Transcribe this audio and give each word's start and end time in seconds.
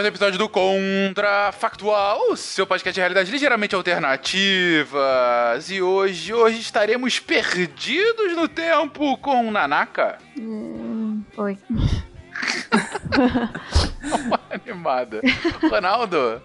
mais 0.00 0.06
um 0.06 0.08
episódio 0.08 0.38
do 0.38 0.48
Contrafactual, 0.48 2.34
seu 2.34 2.66
podcast 2.66 2.94
de 2.94 3.00
realidade 3.00 3.30
ligeiramente 3.30 3.74
alternativas. 3.74 5.70
E 5.70 5.82
hoje, 5.82 6.32
hoje 6.32 6.58
estaremos 6.58 7.20
perdidos 7.20 8.34
no 8.34 8.48
tempo 8.48 9.18
com 9.18 9.50
Nanaka. 9.50 10.16
Hum, 10.38 11.22
oi. 11.36 11.58
Animada. 14.50 15.20
Ronaldo. 15.70 16.42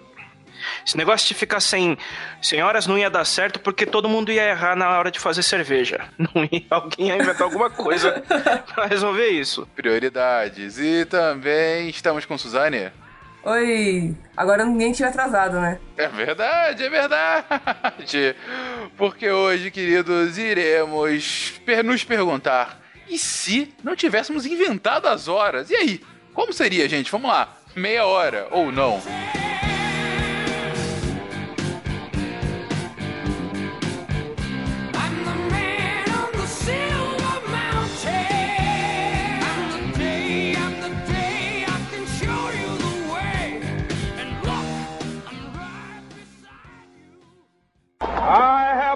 Esse 0.86 0.98
negócio 0.98 1.26
de 1.26 1.34
ficar 1.34 1.62
sem, 1.62 1.98
sem 2.42 2.62
horas 2.62 2.86
não 2.86 2.98
ia 2.98 3.10
dar 3.10 3.24
certo 3.24 3.62
porque 3.62 3.86
todo 3.86 4.10
mundo 4.10 4.34
ia 4.34 4.50
errar 4.50 4.76
na 4.76 5.00
hora 5.00 5.10
de 5.10 5.20
fazer 5.20 5.44
cerveja. 5.44 6.10
Não 6.20 6.44
ia, 6.52 6.66
alguém 6.70 7.08
ia 7.08 7.16
inventar 7.16 7.44
alguma 7.44 7.70
coisa 7.70 8.22
pra 8.74 8.88
resolver 8.88 9.30
isso. 9.30 9.66
Prioridades. 9.76 10.78
E 10.78 11.06
também 11.06 11.88
estamos 11.88 12.26
com 12.26 12.38
Suzane. 12.38 12.92
Oi! 13.46 14.16
Agora 14.36 14.66
ninguém 14.66 14.92
tinha 14.92 15.08
atrasado, 15.08 15.60
né? 15.60 15.78
É 15.96 16.08
verdade, 16.08 16.84
é 16.84 16.90
verdade. 16.90 18.36
Porque 18.98 19.30
hoje, 19.30 19.70
queridos, 19.70 20.40
iremos 20.40 21.54
nos 21.84 22.04
perguntar: 22.04 22.82
e 23.08 23.20
se 23.20 23.72
não 23.84 23.96
tivéssemos 23.96 24.48
inventado 24.48 25.08
as 25.08 25.28
horas? 25.28 25.70
E 25.70 25.76
aí? 25.76 26.02
Como 26.34 26.52
seria, 26.52 26.90
gente? 26.90 27.12
Vamos 27.12 27.30
lá. 27.30 27.56
Meia 27.76 28.06
hora 28.08 28.48
ou 28.50 28.72
não? 28.72 28.98
I 28.98 29.45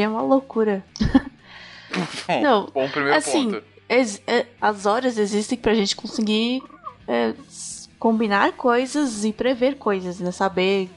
Seria 0.00 0.10
uma 0.10 0.22
loucura. 0.22 0.82
Bom, 2.26 2.40
Não, 2.42 2.66
bom 2.72 2.88
primeiro 2.88 3.18
assim, 3.18 3.50
ponto. 3.50 3.64
ex- 3.88 4.22
é, 4.26 4.46
as 4.60 4.86
horas 4.86 5.18
existem 5.18 5.58
pra 5.58 5.74
gente 5.74 5.94
conseguir 5.96 6.62
é, 7.08 7.34
combinar 7.98 8.52
coisas 8.52 9.24
e 9.24 9.32
prever 9.32 9.74
coisas, 9.76 10.20
né? 10.20 10.30
Saber, 10.30 10.88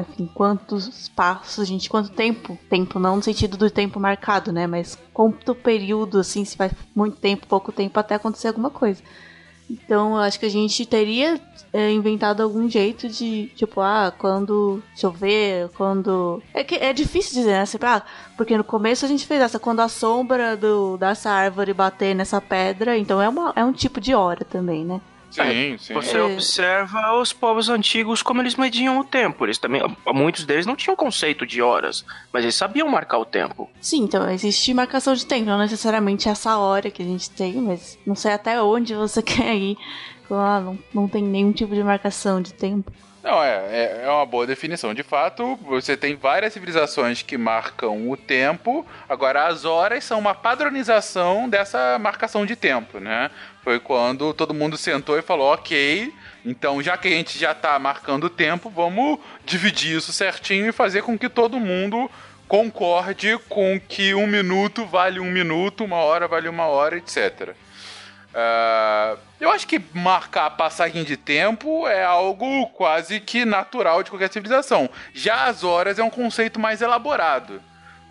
enfim, 0.00 0.30
quantos 0.32 1.08
passos 1.08 1.66
gente, 1.66 1.90
quanto 1.90 2.10
tempo. 2.10 2.56
Tempo 2.70 2.98
não 3.00 3.16
no 3.16 3.22
sentido 3.22 3.56
do 3.56 3.68
tempo 3.68 3.98
marcado, 3.98 4.52
né? 4.52 4.66
Mas 4.68 4.96
quanto 5.12 5.54
período, 5.56 6.20
assim, 6.20 6.44
se 6.44 6.56
vai 6.56 6.70
muito 6.94 7.18
tempo, 7.18 7.46
pouco 7.48 7.72
tempo 7.72 7.98
até 7.98 8.14
acontecer 8.14 8.46
alguma 8.48 8.70
coisa. 8.70 9.02
Então, 9.70 10.12
eu 10.12 10.18
acho 10.18 10.40
que 10.40 10.46
a 10.46 10.50
gente 10.50 10.86
teria 10.86 11.40
é, 11.72 11.90
inventado 11.90 12.42
algum 12.42 12.68
jeito 12.68 13.08
de, 13.08 13.50
tipo, 13.54 13.80
ah, 13.80 14.12
quando 14.16 14.82
chover, 14.96 15.68
quando. 15.76 16.42
É 16.54 16.64
que 16.64 16.76
é 16.76 16.92
difícil 16.92 17.34
dizer, 17.34 17.52
né? 17.52 17.66
Sempre, 17.66 17.88
ah, 17.88 18.02
porque 18.36 18.56
no 18.56 18.64
começo 18.64 19.04
a 19.04 19.08
gente 19.08 19.26
fez 19.26 19.40
essa, 19.40 19.58
quando 19.58 19.80
a 19.80 19.88
sombra 19.88 20.56
do, 20.56 20.96
dessa 20.96 21.30
árvore 21.30 21.74
bater 21.74 22.14
nessa 22.14 22.40
pedra, 22.40 22.96
então 22.96 23.20
é, 23.20 23.28
uma, 23.28 23.52
é 23.54 23.64
um 23.64 23.72
tipo 23.72 24.00
de 24.00 24.14
hora 24.14 24.44
também, 24.44 24.84
né? 24.84 25.00
Sim, 25.30 25.76
sim. 25.78 25.94
Você 25.94 26.16
É. 26.16 26.22
observa 26.22 27.12
os 27.20 27.32
povos 27.32 27.68
antigos 27.68 28.22
como 28.22 28.40
eles 28.40 28.54
mediam 28.56 28.98
o 28.98 29.04
tempo. 29.04 29.44
Eles 29.44 29.58
também, 29.58 29.82
muitos 30.06 30.44
deles 30.44 30.66
não 30.66 30.74
tinham 30.74 30.96
conceito 30.96 31.46
de 31.46 31.60
horas, 31.62 32.04
mas 32.32 32.42
eles 32.44 32.54
sabiam 32.54 32.88
marcar 32.88 33.18
o 33.18 33.24
tempo. 33.24 33.68
Sim, 33.80 34.04
então 34.04 34.28
existe 34.30 34.72
marcação 34.72 35.14
de 35.14 35.26
tempo, 35.26 35.46
não 35.46 35.58
necessariamente 35.58 36.28
essa 36.28 36.56
hora 36.58 36.90
que 36.90 37.02
a 37.02 37.06
gente 37.06 37.30
tem, 37.30 37.54
mas 37.56 37.98
não 38.06 38.14
sei 38.14 38.32
até 38.32 38.60
onde 38.62 38.94
você 38.94 39.20
quer 39.22 39.54
ir. 39.54 39.76
Ah, 40.34 40.60
não, 40.60 40.78
não 40.94 41.08
tem 41.08 41.22
nenhum 41.22 41.52
tipo 41.52 41.74
de 41.74 41.82
marcação 41.82 42.40
de 42.40 42.52
tempo. 42.52 42.92
Não, 43.22 43.42
é, 43.42 43.56
é, 43.70 44.02
é 44.04 44.10
uma 44.10 44.24
boa 44.24 44.46
definição. 44.46 44.94
De 44.94 45.02
fato, 45.02 45.56
você 45.56 45.96
tem 45.96 46.14
várias 46.14 46.52
civilizações 46.52 47.20
que 47.20 47.36
marcam 47.36 48.08
o 48.08 48.16
tempo, 48.16 48.86
agora 49.08 49.46
as 49.46 49.64
horas 49.64 50.04
são 50.04 50.18
uma 50.18 50.34
padronização 50.34 51.48
dessa 51.48 51.98
marcação 51.98 52.46
de 52.46 52.54
tempo, 52.54 53.00
né? 53.00 53.30
Foi 53.62 53.80
quando 53.80 54.32
todo 54.32 54.54
mundo 54.54 54.76
sentou 54.76 55.18
e 55.18 55.22
falou, 55.22 55.52
ok, 55.52 56.10
então 56.44 56.82
já 56.82 56.96
que 56.96 57.08
a 57.08 57.10
gente 57.10 57.38
já 57.38 57.54
tá 57.54 57.78
marcando 57.78 58.24
o 58.24 58.30
tempo, 58.30 58.70
vamos 58.70 59.18
dividir 59.44 59.96
isso 59.96 60.12
certinho 60.12 60.68
e 60.68 60.72
fazer 60.72 61.02
com 61.02 61.18
que 61.18 61.28
todo 61.28 61.60
mundo 61.60 62.10
concorde 62.46 63.38
com 63.48 63.78
que 63.78 64.14
um 64.14 64.26
minuto 64.26 64.86
vale 64.86 65.20
um 65.20 65.30
minuto, 65.30 65.84
uma 65.84 65.96
hora 65.98 66.26
vale 66.26 66.48
uma 66.48 66.64
hora, 66.64 66.96
etc. 66.96 67.54
Ah, 68.40 69.16
eu 69.40 69.50
acho 69.50 69.66
que 69.66 69.80
marcar 69.92 70.46
a 70.46 70.50
passagem 70.50 71.02
de 71.02 71.16
tempo 71.16 71.88
é 71.88 72.04
algo 72.04 72.66
quase 72.68 73.18
que 73.18 73.44
natural 73.44 74.04
de 74.04 74.10
qualquer 74.10 74.32
civilização. 74.32 74.88
Já 75.12 75.46
as 75.46 75.64
horas 75.64 75.98
é 75.98 76.04
um 76.04 76.10
conceito 76.10 76.60
mais 76.60 76.80
elaborado. 76.80 77.60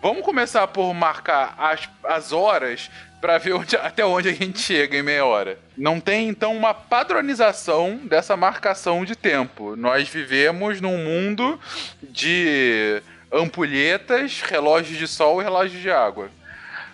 Vamos 0.02 0.22
começar 0.22 0.66
por 0.68 0.92
marcar 0.92 1.54
as, 1.56 1.88
as 2.04 2.30
horas 2.30 2.90
para 3.22 3.38
ver 3.38 3.54
onde- 3.54 3.74
até 3.80 4.04
onde 4.04 4.28
a 4.28 4.32
gente 4.34 4.58
chega 4.58 4.98
em 4.98 5.02
meia 5.02 5.24
hora. 5.24 5.58
Não 5.74 5.98
tem 5.98 6.28
então 6.28 6.54
uma 6.54 6.74
padronização 6.74 7.96
dessa 8.04 8.36
marcação 8.36 9.06
de 9.06 9.16
tempo. 9.16 9.76
Nós 9.76 10.10
vivemos 10.10 10.78
num 10.78 10.98
mundo 10.98 11.58
de 12.02 13.02
ampulhetas, 13.32 14.42
relógios 14.42 14.98
de 14.98 15.08
sol 15.08 15.40
e 15.40 15.44
relógios 15.44 15.80
de 15.80 15.90
água. 15.90 16.28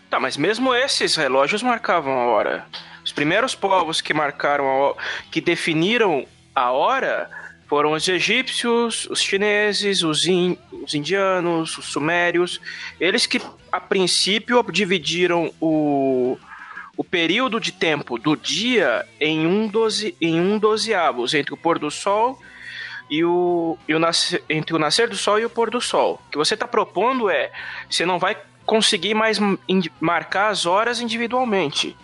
Tá, 0.09 0.21
mas 0.21 0.37
mesmo 0.37 0.72
esses 0.72 1.16
relógios 1.16 1.65
marcavam 1.65 2.12
a 2.12 2.27
hora. 2.27 2.65
Os 3.15 3.23
primeiros 3.25 3.55
povos 3.55 4.01
que 4.01 4.13
marcaram 4.13 4.67
a 4.91 4.95
que 5.31 5.41
definiram 5.41 6.27
a 6.53 6.73
hora 6.73 7.31
foram 7.69 7.93
os 7.93 8.09
egípcios, 8.09 9.07
os 9.09 9.23
chineses, 9.23 10.03
os, 10.03 10.27
in- 10.27 10.59
os 10.73 10.95
indianos, 10.95 11.79
os 11.79 11.85
sumérios. 11.85 12.61
Eles 12.99 13.25
que, 13.25 13.41
a 13.71 13.79
princípio, 13.81 14.61
dividiram 14.69 15.55
o, 15.61 16.37
o 16.97 17.05
período 17.05 17.61
de 17.61 17.71
tempo 17.71 18.19
do 18.19 18.34
dia 18.37 19.07
em 19.21 19.47
um, 19.47 19.69
doze, 19.69 20.17
em 20.21 20.41
um 20.41 20.59
dozeavos, 20.59 21.34
entre 21.34 21.55
o 21.55 21.57
pôr 21.57 21.78
do 21.78 21.93
sol 21.93 22.37
e 23.09 23.25
o, 23.25 23.78
e 23.87 23.95
o 23.95 23.99
nascer, 24.01 24.43
entre 24.51 24.75
o 24.75 24.78
nascer 24.78 25.09
do 25.09 25.17
sol 25.17 25.39
e 25.39 25.45
o 25.45 25.51
pôr 25.51 25.71
do 25.71 25.81
sol. 25.81 26.21
O 26.27 26.31
que 26.33 26.37
você 26.37 26.55
está 26.55 26.67
propondo 26.67 27.31
é, 27.31 27.53
você 27.89 28.05
não 28.05 28.19
vai 28.19 28.37
conseguir 28.67 29.15
mais 29.15 29.39
marcar 30.01 30.49
as 30.49 30.67
horas 30.67 31.01
individualmente. 31.01 31.97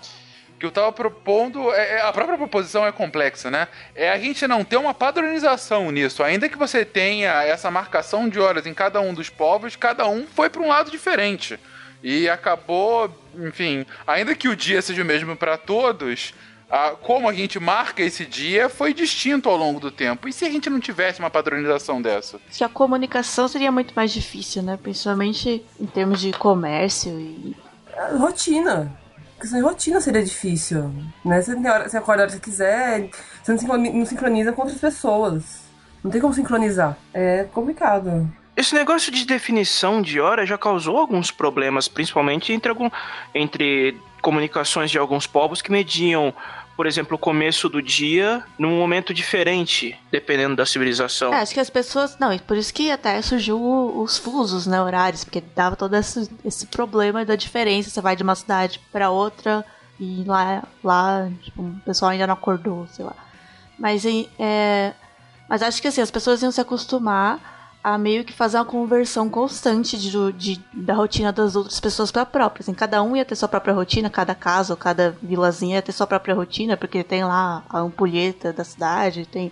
Que 0.61 0.67
eu 0.67 0.71
tava 0.71 0.93
propondo, 0.93 1.73
é, 1.73 1.97
é- 1.97 2.03
a 2.03 2.13
própria 2.13 2.37
proposição 2.37 2.87
é 2.87 2.93
complexa, 2.93 3.51
né? 3.51 3.67
É 3.95 4.11
a 4.11 4.19
gente 4.19 4.47
não 4.47 4.63
ter 4.63 4.77
uma 4.77 4.93
padronização 4.93 5.91
nisso. 5.91 6.23
Ainda 6.23 6.49
que 6.51 6.59
você 6.59 6.85
tenha 6.85 7.43
essa 7.43 7.71
marcação 7.71 8.29
de 8.29 8.39
horas 8.39 8.67
em 8.67 8.75
cada 8.75 9.01
um 9.01 9.15
dos 9.15 9.31
povos, 9.31 9.75
cada 9.75 10.07
um 10.07 10.27
foi 10.27 10.51
para 10.51 10.61
um 10.63 10.69
lado 10.69 10.91
diferente. 10.91 11.59
E 12.03 12.29
acabou, 12.29 13.11
enfim, 13.35 13.87
ainda 14.07 14.35
que 14.35 14.49
o 14.49 14.55
dia 14.57 14.81
seja 14.83 15.03
o 15.03 15.05
mesmo 15.05 15.35
para 15.35 15.57
todos, 15.57 16.35
a- 16.71 16.91
como 16.91 17.29
a 17.29 17.33
gente 17.33 17.59
marca 17.59 18.03
esse 18.03 18.25
dia 18.27 18.69
foi 18.69 18.93
distinto 18.95 19.49
ao 19.49 19.57
longo 19.57 19.81
do 19.81 19.91
tempo. 19.91 20.29
E 20.29 20.33
se 20.33 20.45
a 20.45 20.51
gente 20.51 20.69
não 20.71 20.79
tivesse 20.79 21.21
uma 21.21 21.31
padronização 21.31 22.01
dessa? 22.03 22.39
Que 22.53 22.63
a 22.65 22.69
comunicação 22.69 23.49
seria 23.49 23.73
muito 23.73 23.93
mais 23.95 24.13
difícil, 24.13 24.63
né? 24.63 24.79
Principalmente 24.81 25.65
em 25.81 25.87
termos 25.87 26.21
de 26.21 26.33
comércio 26.33 27.11
e. 27.19 27.57
A 27.97 28.17
rotina. 28.17 28.93
Questão 29.41 29.59
de 29.59 29.65
rotina 29.65 30.01
seria 30.01 30.23
difícil. 30.23 30.93
Né? 31.25 31.41
Você, 31.41 31.55
hora, 31.55 31.89
você 31.89 31.97
acorda 31.97 32.23
a 32.23 32.25
hora 32.25 32.33
que 32.33 32.37
você 32.45 32.51
quiser, 32.51 33.09
você 33.43 33.53
não 33.53 33.59
sincroni- 33.59 33.91
não 33.93 34.05
sincroniza 34.05 34.53
com 34.53 34.63
outras 34.63 34.81
pessoas. 34.81 35.63
Não 36.05 36.11
tem 36.11 36.21
como 36.21 36.35
sincronizar. 36.35 36.97
É 37.13 37.45
complicado. 37.45 38.31
Esse 38.57 38.75
negócio 38.75 39.11
de 39.11 39.25
definição 39.25 40.03
de 40.03 40.21
hora 40.21 40.45
já 40.45 40.59
causou 40.59 40.99
alguns 40.99 41.31
problemas, 41.31 41.89
principalmente 41.89 42.53
entre, 42.53 42.69
algum, 42.69 42.91
entre 43.35 43.99
comunicações 44.21 44.91
de 44.91 44.99
alguns 44.99 45.27
povos 45.27 45.63
que 45.63 45.73
mediam, 45.73 46.35
por 46.81 46.87
exemplo, 46.87 47.17
o 47.17 47.19
começo 47.19 47.69
do 47.69 47.83
dia 47.83 48.43
num 48.59 48.79
momento 48.79 49.13
diferente, 49.13 50.01
dependendo 50.11 50.57
da 50.57 50.65
civilização. 50.65 51.31
É, 51.31 51.43
acho 51.43 51.53
que 51.53 51.61
as 51.61 51.69
pessoas. 51.69 52.17
Não, 52.19 52.39
por 52.39 52.57
isso 52.57 52.73
que 52.73 52.91
até 52.91 53.21
surgiu 53.21 53.63
os 53.63 54.17
fusos, 54.17 54.67
né, 54.67 54.81
horários, 54.81 55.23
porque 55.23 55.43
dava 55.55 55.77
todo 55.77 55.95
esse, 55.95 56.31
esse 56.43 56.65
problema 56.69 57.23
da 57.23 57.37
diferença. 57.37 57.91
Você 57.91 58.01
vai 58.01 58.17
de 58.17 58.23
uma 58.23 58.35
cidade 58.35 58.81
pra 58.91 59.11
outra 59.11 59.63
e 59.99 60.25
lá, 60.27 60.63
lá 60.83 61.31
tipo, 61.43 61.61
o 61.61 61.81
pessoal 61.85 62.13
ainda 62.13 62.27
não 62.27 62.33
acordou, 62.33 62.87
sei 62.87 63.05
lá. 63.05 63.15
Mas, 63.79 64.03
é, 64.39 64.95
mas 65.51 65.63
acho 65.63 65.83
que 65.83 65.89
assim, 65.89 66.01
as 66.01 66.11
pessoas 66.11 66.41
iam 66.41 66.51
se 66.51 66.63
acostumar 66.63 67.60
a 67.83 67.97
meio 67.97 68.25
que 68.25 68.33
fazer 68.33 68.59
uma 68.59 68.65
conversão 68.65 69.29
constante 69.29 69.99
de, 69.99 70.33
de- 70.33 70.65
da 70.73 70.95
rotina 70.95 71.33
das 71.33 71.57
outras 71.57 71.81
pessoas 71.81 72.11
pra 72.13 72.27
própria. 72.27 72.63
Assim, 72.63 72.75
cada 72.75 73.03
um 73.03 73.17
ia 73.17 73.25
ter 73.25 73.35
sua 73.35 73.49
própria 73.49 73.73
rotina, 73.73 74.11
cada 74.11 74.35
casa 74.35 74.73
ou 74.73 74.77
cada 74.77 75.17
vilazinha 75.23 75.77
ia 75.77 75.83
ter 75.83 75.93
sua 75.93 76.07
própria 76.07 76.35
rotina, 76.35 76.77
porque 76.77 77.03
tem 77.03 77.25
lá 77.25 77.65
a 77.69 77.79
ampulheta 77.79 78.53
da 78.53 78.65
cidade, 78.65 79.27
tem 79.27 79.51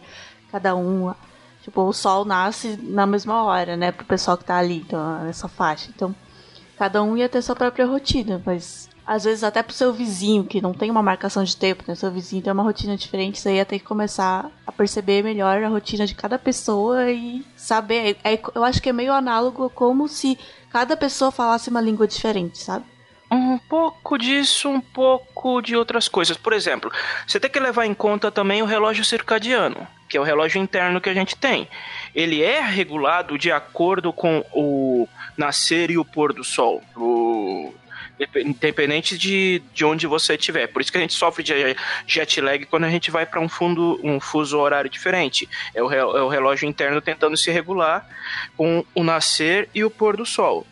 cada 0.52 0.76
um. 0.76 1.14
Tipo, 1.62 1.82
o 1.82 1.92
sol 1.92 2.25
nasce 2.25 2.78
na 2.82 3.06
mesma 3.06 3.42
hora, 3.44 3.76
né? 3.76 3.92
Pro 3.92 4.04
pessoal 4.04 4.36
que 4.36 4.44
tá 4.44 4.56
ali, 4.58 4.78
então, 4.78 5.25
nessa 5.25 5.48
faixa. 5.48 5.90
Então, 5.94 6.14
cada 6.78 7.02
um 7.02 7.16
ia 7.16 7.28
ter 7.28 7.40
sua 7.42 7.56
própria 7.56 7.86
rotina, 7.86 8.42
mas 8.44 8.88
às 9.06 9.25
vezes 9.25 9.42
até 9.42 9.62
pro 9.62 9.72
seu 9.75 9.90
vizinho, 9.92 10.44
que 10.44 10.60
não 10.60 10.75
tem 10.75 10.90
uma 10.90 11.02
marcação 11.02 11.42
de 11.42 11.56
tempo, 11.56 11.82
né? 11.88 11.94
Seu 11.94 12.10
vizinho 12.10 12.42
tem 12.42 12.52
uma 12.52 12.62
rotina 12.62 12.94
diferente, 12.94 13.40
você 13.40 13.54
ia 13.54 13.64
ter 13.64 13.78
que 13.78 13.84
começar 13.86 14.46
a 14.46 14.50
perceber 14.78 15.25
melhor 15.25 15.60
a 15.60 15.69
rotina 15.69 16.06
de 16.06 16.14
cada 16.14 16.38
pessoa 16.38 17.10
e 17.10 17.44
saber. 17.56 18.16
É, 18.22 18.38
eu 18.54 18.62
acho 18.62 18.80
que 18.80 18.88
é 18.88 18.92
meio 18.92 19.12
análogo 19.12 19.69
como 19.70 20.06
se 20.06 20.38
cada 20.70 20.96
pessoa 20.96 21.32
falasse 21.32 21.69
uma 21.69 21.80
língua 21.80 22.06
diferente, 22.06 22.58
sabe? 22.58 22.84
Um 23.30 23.58
pouco 23.58 24.16
disso, 24.16 24.69
um 24.69 24.80
pouco 24.80 25.60
de 25.60 25.76
outras 25.76 26.08
coisas. 26.08 26.36
Por 26.36 26.52
exemplo, 26.52 26.90
você 27.26 27.40
tem 27.40 27.50
que 27.50 27.58
levar 27.58 27.84
em 27.84 27.92
conta 27.92 28.30
também 28.30 28.62
o 28.62 28.66
relógio 28.66 29.04
circadiano, 29.04 29.86
que 30.08 30.16
é 30.16 30.20
o 30.20 30.25
relógio 30.25 30.62
interno 30.62 31.00
que 31.00 31.10
a 31.10 31.14
gente 31.14 31.36
tem. 31.36 31.69
Ele 32.14 32.42
é 32.42 32.60
regulado 32.60 33.36
de 33.36 33.50
acordo 33.50 34.12
com 34.12 34.42
o 34.54 35.06
nascer 35.36 35.90
e 35.90 35.98
o 35.98 36.04
pôr 36.04 36.32
do 36.32 36.44
sol. 36.44 36.80
O 36.96 37.75
Independente 38.36 39.16
de, 39.16 39.62
de 39.72 39.84
onde 39.84 40.06
você 40.06 40.34
estiver. 40.34 40.66
Por 40.66 40.82
isso 40.82 40.90
que 40.90 40.98
a 40.98 41.00
gente 41.00 41.14
sofre 41.14 41.42
de 41.42 41.76
jet 42.06 42.40
lag 42.40 42.64
quando 42.66 42.84
a 42.84 42.90
gente 42.90 43.10
vai 43.10 43.24
para 43.24 43.40
um 43.40 43.48
fundo, 43.48 44.00
um 44.02 44.18
fuso 44.18 44.58
horário 44.58 44.90
diferente. 44.90 45.48
É 45.74 45.82
o, 45.82 45.92
é 45.92 46.22
o 46.22 46.28
relógio 46.28 46.68
interno 46.68 47.00
tentando 47.00 47.36
se 47.36 47.50
regular 47.50 48.06
com 48.56 48.84
o 48.94 49.04
nascer 49.04 49.68
e 49.74 49.84
o 49.84 49.90
pôr 49.90 50.16
do 50.16 50.26
sol. 50.26 50.66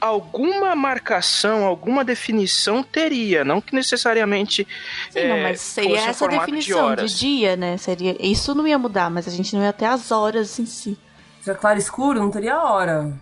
Alguma 0.00 0.74
marcação, 0.74 1.64
alguma 1.64 2.04
definição 2.04 2.82
teria, 2.82 3.44
não 3.44 3.60
que 3.60 3.72
necessariamente 3.72 4.66
Sim, 5.10 5.18
é, 5.18 5.28
não, 5.28 5.42
mas 5.42 5.60
seria 5.60 5.90
fosse 5.90 6.08
essa 6.08 6.18
formato 6.18 6.46
definição 6.46 6.78
de, 6.78 6.84
horas. 6.84 7.18
dia, 7.18 7.56
né? 7.56 7.76
Seria, 7.76 8.16
isso 8.18 8.52
não 8.52 8.66
ia 8.66 8.78
mudar, 8.78 9.08
mas 9.10 9.28
a 9.28 9.30
gente 9.30 9.54
não 9.54 9.62
ia 9.62 9.72
ter 9.72 9.84
as 9.84 10.10
horas 10.10 10.58
em 10.58 10.66
si. 10.66 10.98
Se 11.40 11.50
é 11.50 11.54
claro 11.54 11.78
escuro, 11.78 12.18
não 12.18 12.30
teria 12.30 12.60
hora. 12.60 13.12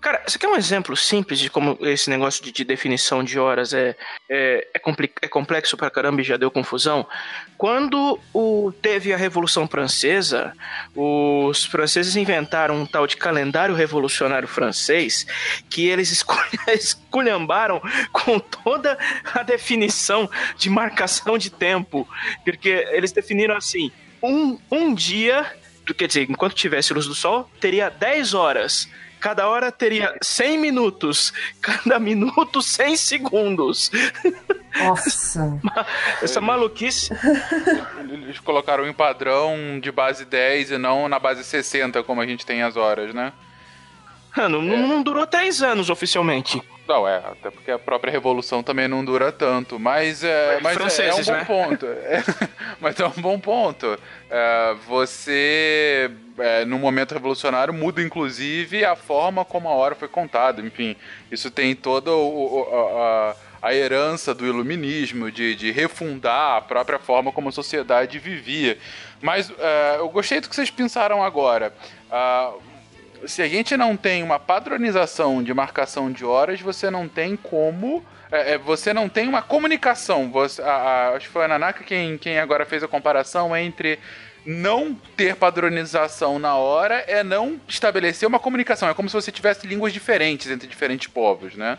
Cara, 0.00 0.22
você 0.24 0.38
quer 0.38 0.46
um 0.46 0.56
exemplo 0.56 0.96
simples 0.96 1.40
de 1.40 1.50
como 1.50 1.76
esse 1.80 2.08
negócio 2.08 2.42
de, 2.44 2.52
de 2.52 2.64
definição 2.64 3.24
de 3.24 3.36
horas 3.36 3.74
é, 3.74 3.96
é, 4.28 4.68
é, 4.72 4.80
é 5.22 5.28
complexo 5.28 5.76
pra 5.76 5.90
caramba 5.90 6.20
e 6.20 6.24
já 6.24 6.36
deu 6.36 6.52
confusão? 6.52 7.04
Quando 7.56 8.18
o, 8.32 8.72
teve 8.80 9.12
a 9.12 9.16
Revolução 9.16 9.66
Francesa, 9.66 10.52
os 10.94 11.64
franceses 11.64 12.14
inventaram 12.14 12.76
um 12.76 12.86
tal 12.86 13.08
de 13.08 13.16
calendário 13.16 13.74
revolucionário 13.74 14.46
francês 14.46 15.26
que 15.68 15.88
eles 15.88 16.12
escul- 16.12 16.38
esculhambaram 16.72 17.82
com 18.12 18.38
toda 18.38 18.96
a 19.34 19.42
definição 19.42 20.30
de 20.56 20.70
marcação 20.70 21.36
de 21.36 21.50
tempo. 21.50 22.08
Porque 22.44 22.86
eles 22.92 23.10
definiram 23.10 23.56
assim: 23.56 23.90
um, 24.22 24.58
um 24.70 24.94
dia, 24.94 25.44
quer 25.96 26.06
dizer, 26.06 26.30
enquanto 26.30 26.54
tivesse 26.54 26.94
luz 26.94 27.06
do 27.06 27.16
sol, 27.16 27.50
teria 27.60 27.88
10 27.90 28.34
horas. 28.34 28.88
Cada 29.20 29.48
hora 29.48 29.72
teria 29.72 30.14
100 30.22 30.58
minutos. 30.58 31.32
Cada 31.60 31.98
minuto, 31.98 32.62
100 32.62 32.96
segundos. 32.96 33.90
Nossa. 34.78 35.60
Essa 36.22 36.40
maluquice. 36.40 37.10
Eles 38.10 38.38
colocaram 38.40 38.86
em 38.86 38.92
padrão 38.92 39.78
de 39.80 39.90
base 39.90 40.24
10 40.24 40.72
e 40.72 40.78
não 40.78 41.08
na 41.08 41.18
base 41.18 41.42
60, 41.44 42.02
como 42.02 42.20
a 42.20 42.26
gente 42.26 42.46
tem 42.46 42.62
as 42.62 42.76
horas, 42.76 43.14
né? 43.14 43.32
Mano, 44.36 44.62
não, 44.62 44.86
não 44.86 45.02
durou 45.02 45.26
3 45.26 45.62
anos 45.62 45.90
oficialmente. 45.90 46.62
Não, 46.88 47.06
é, 47.06 47.16
até 47.18 47.50
porque 47.50 47.70
a 47.70 47.78
própria 47.78 48.10
revolução 48.10 48.62
também 48.62 48.88
não 48.88 49.04
dura 49.04 49.30
tanto, 49.30 49.78
mas 49.78 50.24
é, 50.24 50.58
mas 50.62 50.72
é- 50.76 50.80
é, 50.80 50.84
um 50.84 50.88
franceses, 50.88 51.26
bom 51.26 51.32
né? 51.34 51.44
ponto. 51.44 51.86
É, 52.08 52.22
mas 52.80 52.98
é 52.98 53.06
um 53.06 53.10
bom 53.20 53.38
ponto. 53.38 53.98
É, 54.30 54.74
você, 54.86 56.10
é, 56.38 56.64
no 56.64 56.78
momento 56.78 57.12
revolucionário, 57.12 57.74
muda 57.74 58.00
inclusive 58.02 58.84
a 58.84 58.96
forma 58.96 59.44
como 59.44 59.68
a 59.68 59.72
hora 59.72 59.94
foi 59.94 60.08
contada. 60.08 60.62
Enfim, 60.62 60.96
isso 61.30 61.50
tem 61.50 61.74
toda 61.74 62.10
o- 62.10 62.60
o- 62.62 62.98
a, 63.02 63.36
a 63.60 63.74
herança 63.74 64.32
do 64.34 64.46
iluminismo, 64.46 65.30
de, 65.30 65.54
de 65.56 65.70
refundar 65.70 66.56
a 66.56 66.60
própria 66.62 66.98
forma 66.98 67.30
como 67.32 67.50
a 67.50 67.52
sociedade 67.52 68.18
vivia. 68.18 68.78
Mas 69.20 69.52
é, 69.58 69.96
eu 69.98 70.08
gostei 70.08 70.40
do 70.40 70.48
que 70.48 70.54
vocês 70.54 70.70
pensaram 70.70 71.22
agora. 71.22 71.72
Ah, 72.10 72.52
se 73.26 73.42
a 73.42 73.48
gente 73.48 73.76
não 73.76 73.96
tem 73.96 74.22
uma 74.22 74.38
padronização 74.38 75.42
de 75.42 75.52
marcação 75.54 76.10
de 76.12 76.24
horas, 76.24 76.60
você 76.60 76.90
não 76.90 77.08
tem 77.08 77.36
como. 77.36 78.04
é, 78.30 78.52
é, 78.54 78.58
você 78.58 78.92
não 78.92 79.08
tem 79.08 79.26
uma 79.26 79.40
comunicação. 79.40 80.30
Você, 80.30 80.60
a- 80.60 80.66
a- 80.66 81.08
acho 81.16 81.26
que 81.26 81.32
foi 81.32 81.44
a 81.46 81.48
Nanaka 81.48 81.82
quem, 81.82 82.18
quem 82.18 82.38
agora 82.38 82.66
fez 82.66 82.82
a 82.82 82.88
comparação 82.88 83.56
entre 83.56 83.98
não 84.44 84.94
ter 85.16 85.34
padronização 85.36 86.38
na 86.38 86.54
hora 86.54 87.04
é 87.08 87.22
não 87.24 87.58
estabelecer 87.66 88.28
uma 88.28 88.38
comunicação. 88.38 88.88
É 88.88 88.94
como 88.94 89.08
se 89.08 89.14
você 89.14 89.32
tivesse 89.32 89.66
línguas 89.66 89.92
diferentes 89.94 90.50
entre 90.50 90.66
diferentes 90.68 91.08
povos, 91.08 91.54
né? 91.54 91.78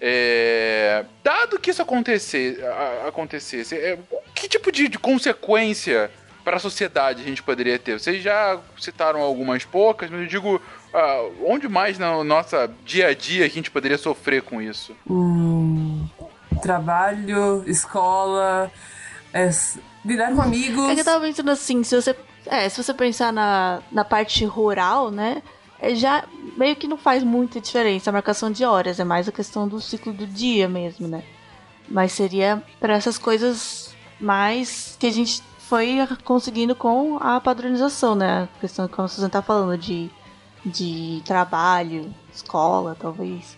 É, 0.00 1.04
dado 1.22 1.58
que 1.58 1.70
isso 1.70 1.80
acontecer, 1.82 2.58
acontecesse, 3.06 3.74
é, 3.76 3.98
que 4.34 4.48
tipo 4.48 4.70
de, 4.70 4.88
de 4.88 4.98
consequência 4.98 6.10
para 6.44 6.56
a 6.56 6.60
sociedade 6.60 7.22
a 7.22 7.24
gente 7.24 7.42
poderia 7.42 7.78
ter? 7.78 7.98
Vocês 7.98 8.22
já 8.22 8.60
citaram 8.78 9.20
algumas 9.20 9.64
poucas, 9.64 10.10
mas 10.10 10.20
eu 10.20 10.26
digo, 10.26 10.60
ah, 10.92 11.28
onde 11.44 11.68
mais 11.68 11.98
no 11.98 12.22
nosso 12.22 12.56
dia 12.84 13.08
a 13.08 13.14
dia 13.14 13.44
a 13.44 13.48
gente 13.48 13.70
poderia 13.70 13.98
sofrer 13.98 14.42
com 14.42 14.60
isso? 14.60 14.94
Hum, 15.08 16.06
trabalho, 16.62 17.64
escola, 17.66 18.70
é, 19.32 19.48
lidar 20.04 20.34
com 20.34 20.42
amigos. 20.42 20.90
É 20.90 20.94
que 20.94 21.00
eu 21.00 21.04
tava 21.04 21.24
pensando 21.24 21.50
assim, 21.50 21.82
se 21.82 22.00
você. 22.00 22.14
É, 22.46 22.68
se 22.68 22.82
você 22.82 22.92
pensar 22.92 23.32
na, 23.32 23.80
na 23.90 24.04
parte 24.04 24.44
rural, 24.44 25.10
né? 25.10 25.42
é 25.84 25.94
já 25.94 26.24
meio 26.56 26.74
que 26.76 26.88
não 26.88 26.96
faz 26.96 27.22
muita 27.22 27.60
diferença 27.60 28.08
a 28.08 28.12
marcação 28.12 28.50
de 28.50 28.64
horas, 28.64 28.98
é 28.98 29.04
mais 29.04 29.28
a 29.28 29.32
questão 29.32 29.68
do 29.68 29.80
ciclo 29.80 30.12
do 30.12 30.26
dia 30.26 30.66
mesmo, 30.66 31.06
né? 31.06 31.22
Mas 31.88 32.12
seria 32.12 32.62
para 32.80 32.94
essas 32.94 33.18
coisas 33.18 33.94
mais 34.18 34.96
que 34.98 35.06
a 35.06 35.10
gente 35.10 35.42
foi 35.68 36.06
conseguindo 36.24 36.74
com 36.74 37.16
a 37.20 37.40
padronização, 37.40 38.14
né? 38.14 38.42
A 38.44 38.60
questão 38.60 38.86
que 38.86 39.00
a 39.00 39.08
Susan 39.08 39.28
tá 39.28 39.40
falando 39.40 39.78
de, 39.78 40.10
de 40.64 41.22
trabalho, 41.24 42.14
escola, 42.32 42.96
talvez. 42.98 43.56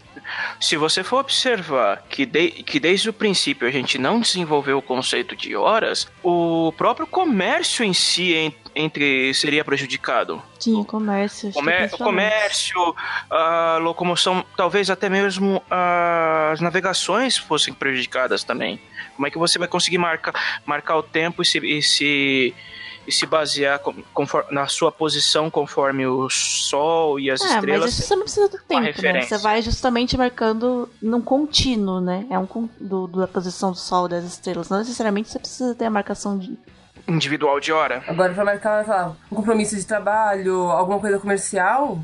Se 0.61 0.76
você 0.76 1.02
for 1.04 1.18
observar 1.21 2.02
que, 2.09 2.25
de- 2.26 2.50
que 2.50 2.78
desde 2.80 3.09
o 3.09 3.12
princípio 3.12 3.66
a 3.66 3.71
gente 3.71 3.99
não 3.99 4.21
desenvolveu 4.21 4.78
o 4.78 4.83
conceito 4.83 5.35
de 5.37 5.54
horas, 5.56 6.09
o 6.23 6.73
próprio 6.76 7.06
comércio 7.06 7.85
em 7.85 7.92
si 7.95 8.35
en- 8.35 8.54
entre 8.75 9.33
seria 9.35 9.64
prejudicado. 9.64 10.42
Tinha 10.59 10.85
comércio. 10.85 11.50
principalmente. 11.52 11.97
comércio, 11.99 12.95
a 13.30 13.78
locomoção, 13.80 14.45
talvez 14.56 14.90
até 14.90 15.09
mesmo 15.09 15.62
as 15.71 16.61
navegações 16.61 17.37
fossem 17.37 17.73
prejudicadas 17.73 18.45
também. 18.45 18.80
Como 19.14 19.26
é 19.26 19.30
que 19.30 19.38
você 19.38 19.59
vai 19.59 19.68
conseguir 19.68 19.99
marcar, 19.99 20.35
marcar 20.66 20.97
o 20.97 21.02
tempo 21.02 21.40
e 21.42 21.45
se, 21.47 21.59
e 21.59 21.83
se, 21.83 22.54
e 23.07 23.13
se 23.13 23.25
basear 23.27 23.79
com- 23.79 23.95
conforme- 24.13 24.51
na 24.53 24.67
sua 24.67 24.91
posição 24.91 25.51
conforme 25.51 26.07
o 26.07 26.29
sol 26.31 27.19
e 27.21 27.31
as 27.31 27.41
É, 27.41 27.45
mas 27.45 27.55
estrelas? 27.55 27.91
isso 27.93 28.03
você 28.03 28.17
não 28.17 28.23
precisa 28.23 28.49
do 28.49 28.59
tempo, 28.59 29.03
né? 29.03 29.23
Você 29.23 29.39
vai 29.39 29.63
justamente 29.63 30.17
marcando 30.17 30.89
num 31.01 31.21
contínuo, 31.21 32.01
né? 32.01 32.27
É 32.31 32.39
um 32.39 32.47
do, 32.81 33.07
da 33.07 33.27
posição 33.29 33.71
do 33.71 33.79
sol 33.79 34.07
e 34.07 34.11
das 34.11 34.25
estrelas. 34.25 34.69
Não 34.69 34.79
necessariamente 34.79 35.29
você 35.31 35.39
precisa 35.39 35.75
ter 35.75 35.85
a 35.87 35.91
marcação 35.91 36.39
de. 36.39 36.59
Individual 37.09 37.61
de 37.61 37.73
hora. 37.73 38.03
Agora, 38.09 38.35
pra 38.35 38.45
marcar 38.45 38.85
sei 38.85 38.93
lá, 38.93 39.17
um 39.31 39.37
compromisso 39.37 39.77
de 39.77 39.85
trabalho, 39.87 40.63
alguma 40.71 40.99
coisa 40.99 41.19
comercial, 41.21 42.01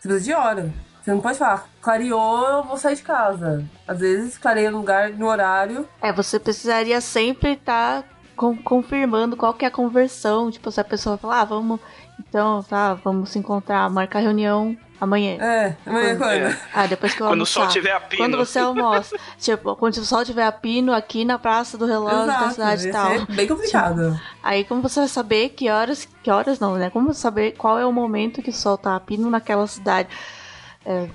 você 0.00 0.08
precisa 0.08 0.24
de 0.24 0.32
hora. 0.32 0.72
Você 1.04 1.10
não 1.12 1.20
pode 1.20 1.38
falar, 1.38 1.68
clareou, 1.80 2.48
eu 2.48 2.64
vou 2.64 2.76
sair 2.78 2.96
de 2.96 3.02
casa. 3.02 3.64
Às 3.86 4.00
vezes, 4.00 4.36
clareia 4.38 4.70
no 4.70 4.78
lugar, 4.78 5.10
no 5.10 5.26
horário. 5.28 5.86
É, 6.02 6.12
você 6.12 6.40
precisaria 6.40 7.00
sempre 7.00 7.52
estar 7.52 8.02
confirmando 8.36 9.36
qual 9.36 9.54
que 9.54 9.64
é 9.64 9.68
a 9.68 9.70
conversão. 9.70 10.50
Tipo, 10.50 10.70
se 10.70 10.80
a 10.80 10.84
pessoa 10.84 11.16
falar, 11.18 11.40
ah, 11.40 11.44
vamos. 11.44 11.80
Então, 12.20 12.62
tá, 12.62 12.94
vamos 12.94 13.30
se 13.30 13.38
encontrar, 13.38 13.88
marcar 13.90 14.20
reunião 14.20 14.76
Amanhã. 15.00 15.36
É, 15.42 15.76
amanhã 15.84 16.16
quando? 16.16 16.56
Ah, 16.72 16.86
depois 16.86 17.14
que 17.14 17.20
eu 17.20 17.26
Quando 17.26 17.40
o 17.40 17.42
almoçar. 17.42 17.60
sol 17.64 17.68
tiver 17.68 17.92
a 17.92 18.00
pino. 18.00 18.22
Quando 18.22 18.36
você 18.38 18.58
almoça. 18.58 19.16
tipo, 19.38 19.76
quando 19.76 19.96
o 19.98 20.04
sol 20.04 20.24
tiver 20.24 20.44
a 20.46 20.52
pino 20.52 20.92
aqui 20.92 21.24
na 21.24 21.38
Praça 21.38 21.76
do 21.76 21.84
Relógio 21.84 22.26
da 22.26 22.34
Exato, 22.34 22.50
cidade 22.54 22.88
e 22.88 22.92
tal. 22.92 23.10
ser 23.10 23.26
bem 23.26 23.46
complicado. 23.46 24.20
Aí 24.42 24.64
como 24.64 24.80
você 24.80 25.00
vai 25.00 25.08
saber 25.08 25.50
que 25.50 25.68
horas, 25.68 26.08
que 26.22 26.30
horas 26.30 26.58
não, 26.58 26.76
né? 26.76 26.88
Como 26.88 27.12
você 27.12 27.20
saber 27.20 27.52
qual 27.52 27.78
é 27.78 27.84
o 27.84 27.92
momento 27.92 28.40
que 28.42 28.50
o 28.50 28.54
sol 28.54 28.78
tá 28.78 28.96
a 28.96 29.00
pino 29.00 29.30
naquela 29.30 29.66
cidade? 29.66 30.08
É, 30.84 31.08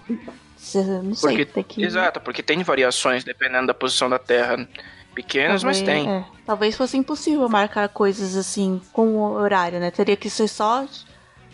você- 0.56 0.84
não 0.84 1.16
sei, 1.16 1.30
Porque, 1.30 1.46
tem 1.46 1.63
que... 1.63 1.84
Exato, 1.84 2.20
porque 2.20 2.44
tem 2.44 2.62
variações 2.62 3.24
dependendo 3.24 3.68
da 3.68 3.74
posição 3.74 4.08
da 4.08 4.20
Terra. 4.20 4.68
Pequenas, 5.13 5.63
mas 5.63 5.77
Talvez- 5.82 6.03
tem. 6.03 6.10
é, 6.10 6.24
talvez 6.46 6.75
fosse 6.75 6.98
impossível 6.98 7.48
marcar 7.50 7.89
coisas 7.89 8.36
assim 8.36 8.82
com 8.94 9.15
o 9.15 9.34
horário, 9.34 9.80
né? 9.80 9.91
Teria 9.91 10.15
que 10.15 10.30
ser 10.30 10.48
só. 10.48 10.86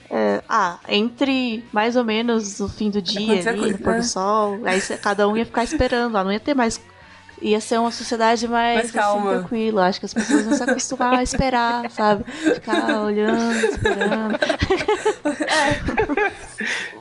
é, 0.09 0.41
ah, 0.47 0.77
entre 0.87 1.65
mais 1.71 1.95
ou 1.95 2.03
menos 2.03 2.59
o 2.59 2.69
fim 2.69 2.89
do 2.89 3.01
dia 3.01 3.49
ali, 3.49 3.59
coisa, 3.59 3.77
pôr 3.79 3.93
é. 3.95 3.97
do 3.97 4.03
sol. 4.03 4.59
Aí 4.63 4.79
cada 5.01 5.27
um 5.27 5.35
ia 5.35 5.45
ficar 5.45 5.63
esperando 5.63 6.13
lá, 6.13 6.23
não 6.23 6.31
ia 6.31 6.39
ter 6.39 6.55
mais. 6.55 6.79
Ia 7.39 7.61
ser 7.61 7.77
uma 7.79 7.91
sociedade 7.91 8.47
mais, 8.47 8.75
Mais 8.75 8.91
calma. 8.91 9.29
Assim, 9.31 9.39
tranquila. 9.41 9.85
Acho 9.87 9.99
que 9.99 10.05
as 10.07 10.13
pessoas 10.13 10.45
iam 10.45 10.53
se 10.53 10.63
acostumar 10.63 11.13
a 11.13 11.23
esperar, 11.23 11.89
sabe? 11.91 12.23
Ficar 12.31 13.01
olhando, 13.01 13.53
esperando. 13.65 14.39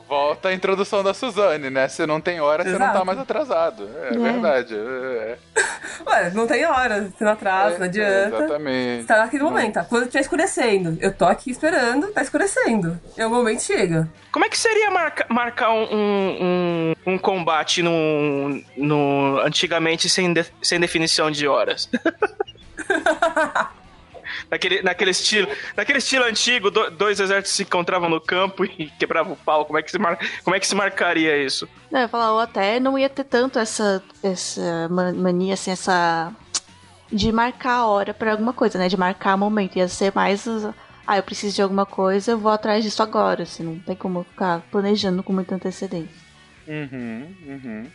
Volta 0.07 0.49
a 0.49 0.53
introdução 0.53 1.03
da 1.03 1.13
Suzane, 1.13 1.69
né? 1.69 1.87
Se 1.87 2.05
não 2.05 2.21
tem 2.21 2.39
hora, 2.39 2.63
você 2.63 2.71
não 2.71 2.79
tá 2.79 2.89
Exato. 2.91 3.05
mais 3.05 3.19
atrasado. 3.19 3.89
É, 4.03 4.07
É. 4.15 4.17
verdade. 4.17 4.75
É, 4.75 5.37
Ué, 6.07 6.31
não 6.33 6.47
tem 6.47 6.65
hora, 6.65 7.09
você 7.15 7.23
não 7.23 7.31
atrasa, 7.31 7.75
é, 7.75 7.79
não 7.79 7.85
adianta. 7.85 8.35
Exatamente. 8.37 9.01
Você 9.01 9.07
tá 9.07 9.17
naquele 9.17 9.43
momento, 9.43 9.73
tá? 9.73 9.83
Quando 9.83 10.03
estiver 10.03 10.21
escurecendo, 10.21 10.97
eu 11.01 11.13
tô 11.13 11.25
aqui 11.25 11.49
esperando, 11.51 12.07
tá 12.11 12.21
escurecendo. 12.21 12.99
E 13.17 13.23
o 13.23 13.29
momento 13.29 13.61
chega. 13.63 14.07
Como 14.31 14.45
é 14.45 14.49
que 14.49 14.57
seria 14.57 14.91
marca- 14.91 15.25
marcar 15.29 15.71
um, 15.71 15.83
um, 15.91 16.37
um- 17.05 17.13
um 17.13 17.17
combate 17.17 17.81
no, 17.81 18.61
no, 18.77 19.39
antigamente 19.41 20.07
sem, 20.09 20.31
de- 20.31 20.45
sem 20.61 20.79
definição 20.79 21.29
de 21.31 21.47
horas? 21.47 21.89
naquele, 24.49 24.81
naquele, 24.81 25.11
estilo, 25.11 25.47
naquele 25.75 25.99
estilo 25.99 26.25
antigo, 26.25 26.69
do- 26.71 26.89
dois 26.91 27.19
exércitos 27.19 27.51
se 27.53 27.63
encontravam 27.63 28.09
no 28.09 28.19
campo 28.21 28.63
e 28.77 28.89
quebravam 28.99 29.33
o 29.33 29.37
pau. 29.37 29.65
Como 29.65 29.77
é 29.79 29.81
que 29.83 29.91
se, 29.91 29.99
mar, 29.99 30.17
como 30.43 30.55
é 30.55 30.59
que 30.59 30.67
se 30.67 30.75
marcaria 30.75 31.37
isso? 31.43 31.67
Não, 31.91 31.99
eu 31.99 32.03
ia 32.03 32.09
falar, 32.09 32.33
ou 32.33 32.39
até 32.39 32.79
não 32.79 32.97
ia 32.97 33.09
ter 33.09 33.23
tanto 33.23 33.59
essa, 33.59 34.03
essa 34.23 34.87
ma- 34.89 35.13
mania, 35.13 35.53
assim, 35.53 35.71
essa. 35.71 36.31
de 37.11 37.31
marcar 37.31 37.73
a 37.75 37.85
hora 37.87 38.13
pra 38.13 38.31
alguma 38.31 38.53
coisa, 38.53 38.77
né? 38.77 38.87
De 38.89 38.97
marcar 38.97 39.37
momento. 39.37 39.77
Ia 39.77 39.87
ser 39.87 40.11
mais. 40.15 40.45
os- 40.45 40.73
Ah, 41.05 41.15
eu 41.17 41.23
preciso 41.23 41.55
de 41.55 41.61
alguma 41.61 41.85
coisa, 41.85 42.31
eu 42.31 42.37
vou 42.37 42.51
atrás 42.51 42.83
disso 42.83 43.01
agora, 43.01 43.43
assim, 43.43 43.63
não 43.63 43.79
tem 43.79 43.95
como 43.95 44.19
eu 44.19 44.23
ficar 44.25 44.61
planejando 44.69 45.23
com 45.23 45.31
muita 45.31 45.55
antecedência. 45.55 46.09
Uhum, 46.67 47.33
uhum. 47.47 47.87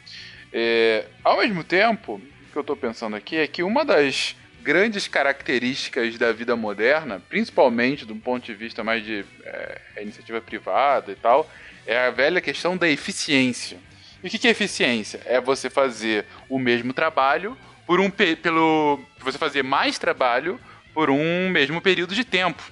É, 0.51 1.05
ao 1.23 1.37
mesmo 1.37 1.63
tempo, 1.63 2.15
o 2.15 2.53
que 2.53 2.57
eu 2.59 2.65
tô 2.65 2.75
pensando 2.75 3.15
aqui 3.15 3.37
é 3.37 3.47
que 3.47 3.63
uma 3.63 3.85
das 3.85 4.35
grandes 4.63 5.09
características 5.09 6.17
da 6.17 6.33
vida 6.33 6.55
moderna, 6.57 7.21
principalmente 7.29 8.05
do 8.05 8.15
ponto 8.17 8.45
de 8.45 8.55
vista 8.55 8.83
mais 8.85 9.05
de 9.05 9.25
é, 9.45 9.81
iniciativa 10.01 10.41
privada 10.41 11.13
e 11.13 11.17
tal, 11.17 11.51
é 11.87 12.07
a 12.07 12.11
velha 12.11 12.41
questão 12.41 12.77
da 12.77 12.89
eficiência. 12.89 13.79
E 14.23 14.29
o 14.29 14.31
que 14.31 14.47
é 14.47 14.51
eficiência? 14.51 15.21
É 15.27 15.41
você 15.41 15.69
fazer 15.69 16.25
o 16.49 16.59
mesmo 16.59 16.93
trabalho 16.93 17.57
por 17.87 17.99
um 18.01 18.09
pe- 18.09 18.37
pelo 18.37 19.01
você 19.19 19.37
fazer 19.37 19.65
mais 19.65 19.99
trabalho 19.99 20.61
por 20.95 21.11
um 21.11 21.49
mesmo 21.51 21.81
período 21.81 22.15
de 22.15 22.25
tempo. 22.25 22.63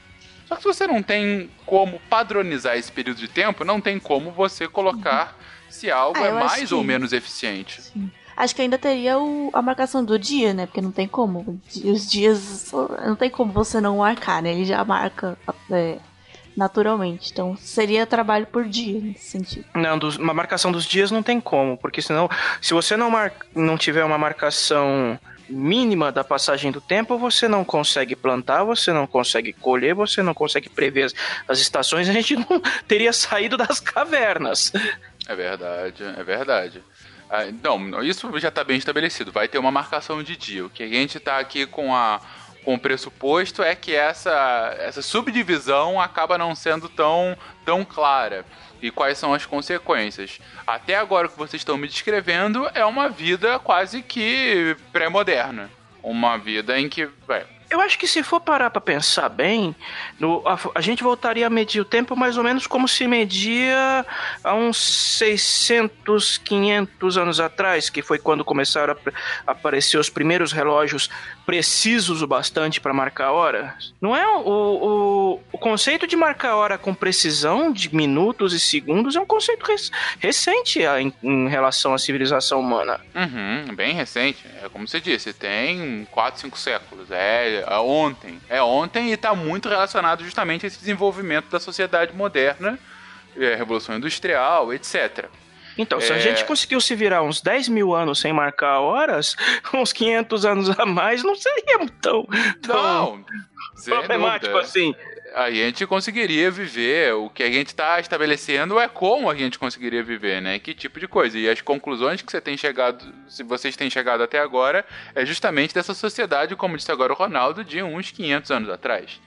Só 0.46 0.54
que 0.56 0.62
se 0.62 0.68
você 0.68 0.86
não 0.86 1.02
tem 1.02 1.50
como 1.66 2.00
padronizar 2.08 2.76
esse 2.76 2.90
período 2.90 3.18
de 3.18 3.28
tempo, 3.28 3.64
não 3.64 3.80
tem 3.80 3.98
como 3.98 4.30
você 4.30 4.68
colocar 4.68 5.36
se 5.68 5.90
algo 5.90 6.18
Ah, 6.22 6.26
é 6.26 6.32
mais 6.32 6.68
que- 6.68 6.74
ou 6.74 6.82
menos 6.84 7.12
eficiente. 7.12 7.80
Acho 8.42 8.54
que 8.54 8.62
ainda 8.62 8.78
teria 8.78 9.18
o- 9.18 9.50
a 9.52 9.60
marcação 9.62 10.04
do 10.04 10.18
dia, 10.18 10.54
né? 10.54 10.66
Porque 10.66 10.80
não 10.80 10.90
tem 10.92 11.06
como. 11.06 11.60
Os 11.84 12.10
dias. 12.10 12.72
Não 13.04 13.14
tem 13.16 13.28
como 13.30 13.52
você 13.52 13.80
não 13.80 13.98
marcar, 13.98 14.42
né? 14.42 14.52
Ele 14.52 14.64
já 14.64 14.82
marca 14.84 15.36
é, 15.70 15.98
naturalmente. 16.56 17.30
Então 17.32 17.56
seria 17.56 18.06
trabalho 18.06 18.46
por 18.46 18.64
dia 18.66 19.00
nesse 19.00 19.24
sentido. 19.30 19.64
Não, 19.74 19.98
dos- 19.98 20.16
uma 20.16 20.34
marcação 20.34 20.72
dos 20.72 20.84
dias 20.84 21.10
não 21.10 21.22
tem 21.22 21.40
como, 21.40 21.76
porque 21.76 22.02
senão, 22.02 22.28
se 22.60 22.74
você 22.74 22.96
não, 22.96 23.10
mar, 23.10 23.32
não 23.54 23.76
tiver 23.78 24.04
uma 24.04 24.18
marcação 24.18 25.18
mínima 25.48 26.12
da 26.12 26.22
passagem 26.22 26.70
do 26.70 26.80
tempo, 26.80 27.18
você 27.18 27.48
não 27.48 27.64
consegue 27.64 28.14
plantar, 28.14 28.62
você 28.62 28.92
não 28.92 29.04
consegue 29.06 29.52
colher, 29.52 29.94
você 29.94 30.22
não 30.22 30.32
consegue 30.32 30.68
prever 30.68 31.04
as, 31.04 31.14
as 31.48 31.58
estações, 31.58 32.08
a 32.08 32.12
gente 32.12 32.36
não 32.48 32.60
teria 32.86 33.12
saído 33.12 33.56
das 33.56 33.80
cavernas. 33.80 34.72
É 35.28 35.34
verdade, 35.34 36.02
é 36.04 36.22
verdade. 36.22 36.82
Ah, 37.30 37.44
não, 37.62 38.02
isso 38.02 38.28
já 38.40 38.48
está 38.48 38.64
bem 38.64 38.76
estabelecido. 38.76 39.30
Vai 39.30 39.46
ter 39.46 39.58
uma 39.58 39.70
marcação 39.70 40.22
de 40.22 40.36
dia. 40.36 40.66
O 40.66 40.70
que 40.70 40.82
a 40.82 40.88
gente 40.88 41.18
está 41.18 41.38
aqui 41.38 41.64
com 41.64 41.94
a 41.94 42.20
com 42.64 42.74
o 42.74 42.78
pressuposto 42.78 43.62
é 43.62 43.74
que 43.74 43.94
essa, 43.94 44.76
essa 44.78 45.02
subdivisão 45.02 46.00
acaba 46.00 46.36
não 46.36 46.54
sendo 46.54 46.88
tão, 46.88 47.36
tão 47.64 47.84
clara. 47.84 48.44
E 48.82 48.90
quais 48.90 49.18
são 49.18 49.34
as 49.34 49.44
consequências? 49.46 50.40
Até 50.66 50.96
agora 50.96 51.26
o 51.26 51.30
que 51.30 51.38
vocês 51.38 51.60
estão 51.60 51.76
me 51.76 51.88
descrevendo 51.88 52.70
é 52.74 52.84
uma 52.84 53.08
vida 53.08 53.58
quase 53.58 54.02
que 54.02 54.76
pré-moderna. 54.92 55.70
Uma 56.02 56.38
vida 56.38 56.78
em 56.78 56.88
que. 56.88 57.08
Eu 57.70 57.80
acho 57.80 57.96
que 57.98 58.06
se 58.06 58.22
for 58.22 58.40
parar 58.40 58.68
pra 58.70 58.80
pensar 58.80 59.28
bem, 59.28 59.74
no- 60.18 60.42
a, 60.46 60.58
a 60.74 60.80
gente 60.80 61.02
voltaria 61.02 61.46
a 61.46 61.50
medir 61.50 61.80
o 61.80 61.84
tempo 61.84 62.16
mais 62.16 62.36
ou 62.36 62.42
menos 62.42 62.66
como 62.66 62.88
se 62.88 63.06
media 63.06 64.04
há 64.42 64.54
uns 64.54 64.76
600, 65.18 66.38
500 66.38 67.16
anos 67.16 67.40
atrás, 67.40 67.88
que 67.88 68.02
foi 68.02 68.18
quando 68.18 68.44
começaram 68.44 68.92
a 68.92 68.96
ap- 68.96 69.14
a 69.46 69.52
aparecer 69.52 69.98
os 69.98 70.08
primeiros 70.10 70.52
relógios 70.52 71.08
precisos 71.46 72.22
o 72.22 72.26
bastante 72.26 72.80
para 72.80 72.92
marcar 72.92 73.32
horas. 73.32 73.92
Não 74.00 74.14
é 74.16 74.26
o, 74.26 74.40
o, 74.48 75.40
o 75.52 75.58
conceito 75.58 76.06
de 76.06 76.16
marcar 76.16 76.54
hora 76.56 76.78
com 76.78 76.94
precisão 76.94 77.72
de 77.72 77.94
minutos 77.94 78.52
e 78.52 78.60
segundos 78.60 79.16
é 79.16 79.20
um 79.20 79.26
conceito 79.26 79.64
rec- 79.64 79.90
recente 80.18 80.80
em, 80.82 81.12
em 81.22 81.48
relação 81.48 81.92
à 81.94 81.98
civilização 81.98 82.60
humana. 82.60 83.00
Uhum, 83.14 83.74
bem 83.74 83.94
recente. 83.94 84.44
É 84.62 84.68
como 84.68 84.86
você 84.86 85.00
disse, 85.00 85.32
tem 85.32 86.06
4, 86.10 86.40
5 86.40 86.58
séculos. 86.58 87.10
É, 87.10 87.59
é 87.66 87.78
ontem. 87.78 88.40
É 88.48 88.62
ontem 88.62 89.08
e 89.10 89.12
está 89.12 89.34
muito 89.34 89.68
relacionado 89.68 90.24
justamente 90.24 90.64
a 90.64 90.68
esse 90.68 90.78
desenvolvimento 90.78 91.48
da 91.50 91.60
sociedade 91.60 92.14
moderna, 92.14 92.78
é, 93.36 93.54
Revolução 93.54 93.96
Industrial, 93.96 94.72
etc. 94.72 95.26
Então, 95.78 96.00
se 96.00 96.12
a 96.12 96.16
É. 96.16 96.20
gente 96.20 96.44
conseguiu 96.44 96.80
se 96.80 96.94
virar 96.94 97.22
uns 97.22 97.40
10 97.40 97.68
mil 97.68 97.94
anos 97.94 98.18
sem 98.20 98.32
marcar 98.32 98.80
horas, 98.80 99.36
uns 99.72 99.92
500 99.92 100.44
anos 100.44 100.78
a 100.78 100.84
mais 100.84 101.22
não 101.22 101.34
seria 101.34 101.78
tão, 102.02 102.26
tão 102.60 102.74
Não, 102.74 103.24
problemático 103.86 104.56
assim. 104.58 104.94
A 105.34 105.50
gente 105.50 105.86
conseguiria 105.86 106.50
viver. 106.50 107.14
O 107.14 107.30
que 107.30 107.42
a 107.42 107.50
gente 107.50 107.68
está 107.68 108.00
estabelecendo 108.00 108.78
é 108.78 108.88
como 108.88 109.30
a 109.30 109.34
gente 109.34 109.58
conseguiria 109.58 110.02
viver, 110.02 110.40
né? 110.42 110.58
Que 110.58 110.74
tipo 110.74 110.98
de 110.98 111.06
coisa. 111.06 111.38
E 111.38 111.48
as 111.48 111.60
conclusões 111.60 112.22
que 112.22 112.30
você 112.30 112.40
tem 112.40 112.56
chegado, 112.56 113.04
se 113.28 113.42
vocês 113.42 113.76
têm 113.76 113.88
chegado 113.88 114.22
até 114.22 114.38
agora, 114.38 114.84
é 115.14 115.24
justamente 115.24 115.74
dessa 115.74 115.94
sociedade, 115.94 116.56
como 116.56 116.76
disse 116.76 116.90
agora 116.90 117.12
o 117.12 117.16
Ronaldo, 117.16 117.64
de 117.64 117.82
uns 117.82 118.10
500 118.10 118.50
anos 118.50 118.70
atrás. 118.70 119.20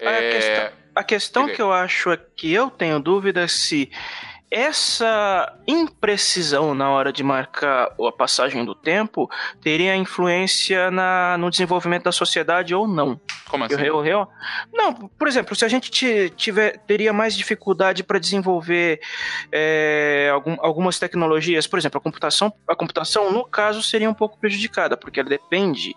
A 0.00 0.10
É, 0.10 0.30
questão, 0.30 0.78
a 0.94 1.04
questão 1.04 1.48
que 1.48 1.60
eu 1.62 1.72
acho 1.72 2.10
é 2.10 2.18
que 2.36 2.52
eu 2.52 2.70
tenho 2.70 2.98
dúvida 3.00 3.42
é 3.42 3.48
se 3.48 3.90
essa 4.50 5.52
imprecisão 5.66 6.74
na 6.74 6.88
hora 6.90 7.12
de 7.12 7.22
marcar 7.22 7.88
a 8.00 8.12
passagem 8.12 8.64
do 8.64 8.74
tempo 8.74 9.28
teria 9.60 9.96
influência 9.96 10.90
na, 10.90 11.36
no 11.38 11.50
desenvolvimento 11.50 12.04
da 12.04 12.12
sociedade 12.12 12.74
ou 12.74 12.86
não. 12.86 13.20
Como 13.48 13.64
assim? 13.64 13.74
Eu, 13.74 14.04
eu, 14.04 14.06
eu- 14.06 14.28
não, 14.72 14.94
por 14.94 15.26
exemplo, 15.28 15.54
se 15.56 15.64
a 15.64 15.68
gente 15.68 15.90
ti- 15.90 16.32
tiver, 16.36 16.78
teria 16.86 17.12
mais 17.12 17.36
dificuldade 17.36 18.02
para 18.04 18.18
desenvolver 18.18 19.00
é, 19.52 20.30
algum- 20.32 20.56
algumas 20.60 20.98
tecnologias, 20.98 21.66
por 21.66 21.78
exemplo, 21.78 21.98
a 21.98 22.00
computação, 22.00 22.52
a 22.68 22.74
computação, 22.76 23.32
no 23.32 23.44
caso, 23.44 23.82
seria 23.82 24.08
um 24.08 24.14
pouco 24.14 24.38
prejudicada, 24.38 24.96
porque 24.96 25.20
ela 25.20 25.28
depende 25.28 25.94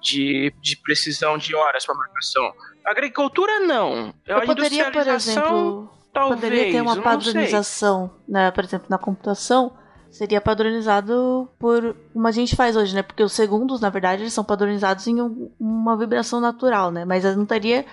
de, 0.00 0.52
de 0.60 0.76
precisão 0.76 1.36
de 1.38 1.54
horas 1.54 1.84
para 1.86 1.94
marcação. 1.94 2.52
A 2.86 2.90
agricultura, 2.90 3.60
não. 3.60 4.14
Eu 4.26 4.38
a 4.38 4.40
poderia, 4.42 4.90
por 4.90 5.06
exemplo, 5.06 5.90
talvez, 6.20 6.40
poderia 6.40 6.72
ter 6.72 6.80
uma 6.82 6.94
padronização, 7.02 8.10
né? 8.28 8.50
Por 8.50 8.64
exemplo, 8.64 8.86
na 8.88 8.98
computação, 8.98 9.72
seria 10.10 10.40
padronizado 10.40 11.48
por 11.58 11.94
como 12.12 12.26
a 12.26 12.30
gente 12.32 12.56
faz 12.56 12.76
hoje, 12.76 12.94
né? 12.94 13.02
Porque 13.02 13.22
os 13.22 13.32
segundos, 13.32 13.80
na 13.80 13.90
verdade, 13.90 14.22
eles 14.22 14.32
são 14.32 14.44
padronizados 14.44 15.06
em 15.06 15.20
um- 15.20 15.50
uma 15.60 15.96
vibração 15.96 16.40
natural, 16.40 16.90
né? 16.90 17.04
Mas 17.04 17.24
não 17.36 17.44
teria 17.46 17.84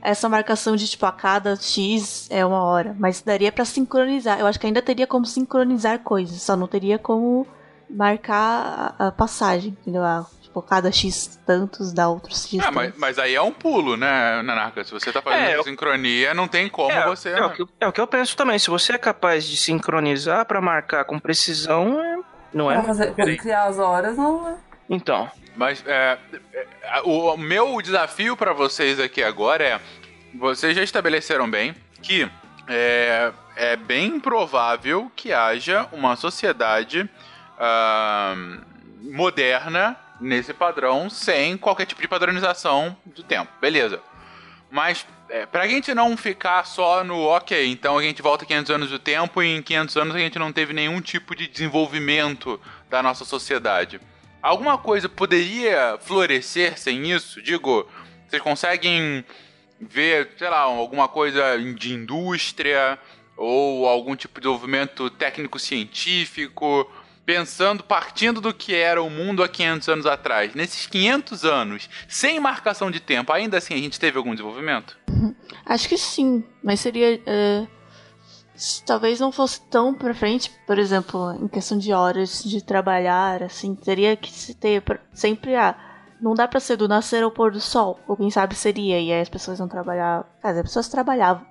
essa 0.00 0.28
marcação 0.28 0.76
de 0.76 0.86
tipo 0.88 1.04
a 1.06 1.12
cada 1.12 1.56
X 1.56 2.28
é 2.30 2.44
uma 2.46 2.62
hora, 2.62 2.94
mas 2.98 3.20
daria 3.20 3.50
pra 3.50 3.64
sincronizar. 3.64 4.38
Eu 4.38 4.46
acho 4.46 4.58
que 4.58 4.66
ainda 4.66 4.80
teria 4.80 5.06
como 5.06 5.26
sincronizar 5.26 5.98
coisas, 6.00 6.40
só 6.42 6.56
não 6.56 6.68
teria 6.68 6.98
como 6.98 7.46
marcar 7.90 8.94
a, 8.98 9.08
a 9.08 9.12
passagem, 9.12 9.70
entendeu? 9.80 10.02
Tipo, 10.48 10.62
cada 10.62 10.90
X 10.90 11.38
tantos 11.46 11.92
dá 11.92 12.08
outros 12.08 12.46
X 12.46 12.58
Ah, 12.64 12.70
mas, 12.72 12.86
tantos. 12.86 13.00
mas 13.00 13.18
aí 13.18 13.34
é 13.34 13.42
um 13.42 13.52
pulo, 13.52 13.96
né, 13.96 14.42
Nanarca? 14.42 14.82
Se 14.82 14.90
você 14.92 15.12
tá 15.12 15.20
fazendo 15.22 15.42
É, 15.44 15.56
eu- 15.56 15.62
sincronia, 15.62 16.34
não 16.34 16.48
tem 16.48 16.68
como 16.68 16.90
É, 16.90 17.04
você. 17.06 17.30
é 17.30 17.44
o 17.44 17.50
que, 17.50 17.62
eu- 17.62 17.68
é 17.80 17.86
o 17.86 17.92
que 17.92 18.00
eu 18.00 18.06
penso 18.06 18.36
também. 18.36 18.58
Se 18.58 18.70
você 18.70 18.94
é 18.94 18.98
capaz 18.98 19.44
de 19.46 19.56
sincronizar 19.56 20.44
pra 20.46 20.60
marcar 20.60 21.04
com 21.04 21.18
precisão, 21.18 22.02
é- 22.02 22.18
não 22.52 22.70
é? 22.70 22.74
Pra 22.74 22.84
fazer, 22.84 23.14
criar 23.36 23.64
as 23.64 23.78
horas 23.78 24.16
não 24.16 24.48
é. 24.48 24.54
Então, 24.90 25.30
Mas 25.56 25.82
é, 25.86 26.16
é, 26.54 27.00
o, 27.02 27.36
meu 27.36 27.82
desafio 27.82 28.36
pra 28.36 28.52
vocês 28.52 29.00
aqui 29.00 29.22
agora 29.24 29.64
é: 29.64 29.80
vocês 30.34 30.76
já 30.76 30.82
estabeleceram 30.84 31.50
bem 31.50 31.74
que 32.00 32.30
é, 32.68 33.32
é 33.56 33.74
bem 33.76 34.20
provável 34.20 35.10
que 35.16 35.32
haja 35.32 35.88
uma 35.90 36.14
sociedade 36.14 37.10
ah, 37.58 38.34
moderna 39.02 39.96
nesse 40.20 40.52
padrão 40.52 41.08
sem 41.08 41.56
qualquer 41.56 41.86
tipo 41.86 42.00
de 42.00 42.08
padronização 42.08 42.96
do 43.04 43.22
tempo. 43.22 43.50
Beleza. 43.60 44.00
Mas 44.70 45.06
é, 45.28 45.46
pra 45.46 45.66
gente 45.66 45.94
não 45.94 46.16
ficar 46.16 46.64
só 46.64 47.02
no 47.04 47.22
ok, 47.24 47.66
então 47.70 47.98
a 47.98 48.02
gente 48.02 48.22
volta 48.22 48.44
500 48.44 48.70
anos 48.70 48.90
do 48.90 48.98
tempo 48.98 49.42
e 49.42 49.56
em 49.56 49.62
500 49.62 49.96
anos 49.96 50.16
a 50.16 50.18
gente 50.18 50.38
não 50.38 50.52
teve 50.52 50.72
nenhum 50.72 51.00
tipo 51.00 51.34
de 51.34 51.46
desenvolvimento 51.46 52.60
da 52.88 53.02
nossa 53.02 53.24
sociedade. 53.24 54.00
Alguma 54.42 54.78
coisa 54.78 55.08
poderia 55.08 55.98
florescer 56.00 56.78
sem 56.78 57.10
isso? 57.10 57.42
Digo, 57.42 57.88
vocês 58.26 58.40
conseguem 58.42 59.24
ver, 59.80 60.30
sei 60.36 60.48
lá, 60.48 60.60
alguma 60.60 61.08
coisa 61.08 61.58
de 61.74 61.92
indústria 61.92 62.98
ou 63.36 63.86
algum 63.86 64.16
tipo 64.16 64.40
de 64.40 64.46
desenvolvimento 64.46 65.10
técnico-científico, 65.10 66.90
pensando, 67.28 67.84
partindo 67.84 68.40
do 68.40 68.54
que 68.54 68.74
era 68.74 69.02
o 69.02 69.10
mundo 69.10 69.42
há 69.42 69.48
500 69.50 69.86
anos 69.90 70.06
atrás. 70.06 70.54
Nesses 70.54 70.86
500 70.86 71.44
anos, 71.44 71.90
sem 72.08 72.40
marcação 72.40 72.90
de 72.90 73.00
tempo, 73.00 73.30
ainda 73.30 73.58
assim 73.58 73.74
a 73.74 73.76
gente 73.76 74.00
teve 74.00 74.16
algum 74.16 74.30
desenvolvimento? 74.30 74.96
Acho 75.66 75.86
que 75.90 75.98
sim, 75.98 76.42
mas 76.64 76.80
seria. 76.80 77.20
s- 78.56 78.82
talvez 78.86 79.20
não 79.20 79.30
fosse 79.30 79.60
tão 79.68 79.92
pra 79.92 80.14
frente, 80.14 80.50
por 80.66 80.78
exemplo, 80.78 81.32
em 81.34 81.46
questão 81.48 81.76
de 81.76 81.92
horas 81.92 82.42
de 82.42 82.64
trabalhar, 82.64 83.42
assim, 83.42 83.74
teria 83.74 84.16
que 84.16 84.32
se 84.32 84.54
ter 84.54 84.82
sempre 85.12 85.54
a. 85.54 85.76
Não 86.22 86.32
dá 86.34 86.48
pra 86.48 86.58
ser 86.60 86.76
do 86.76 86.88
nascer 86.88 87.22
ao 87.22 87.30
pôr 87.30 87.52
do 87.52 87.60
sol, 87.60 88.00
ou 88.08 88.16
quem 88.16 88.30
sabe 88.30 88.54
seria, 88.54 88.98
e 88.98 89.12
aí 89.12 89.20
as 89.20 89.28
pessoas 89.28 89.58
vão 89.58 89.68
trabalhar. 89.68 90.24
Quer 90.40 90.48
dizer, 90.48 90.60
as 90.60 90.66
pessoas 90.66 90.88
trabalhavam 90.88 91.46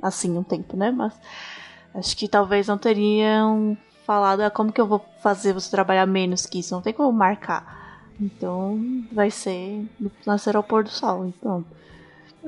assim 0.00 0.38
um 0.38 0.44
tempo, 0.44 0.76
né? 0.76 0.92
Mas 0.92 1.12
acho 1.96 2.16
que 2.16 2.28
talvez 2.28 2.68
não 2.68 2.78
teriam 2.78 3.76
falado, 4.06 4.40
ah, 4.40 4.50
como 4.50 4.72
que 4.72 4.80
eu 4.80 4.86
vou 4.86 5.04
fazer 5.20 5.52
você 5.52 5.70
trabalhar 5.70 6.06
menos 6.06 6.46
que 6.46 6.60
isso? 6.60 6.74
Não 6.74 6.80
tem 6.80 6.92
como 6.92 7.12
marcar. 7.12 8.06
Então 8.20 8.80
vai 9.12 9.30
ser 9.30 9.84
nascer 10.24 10.56
ao 10.56 10.62
pôr 10.62 10.84
do 10.84 10.90
sol, 10.90 11.26
então. 11.26 11.64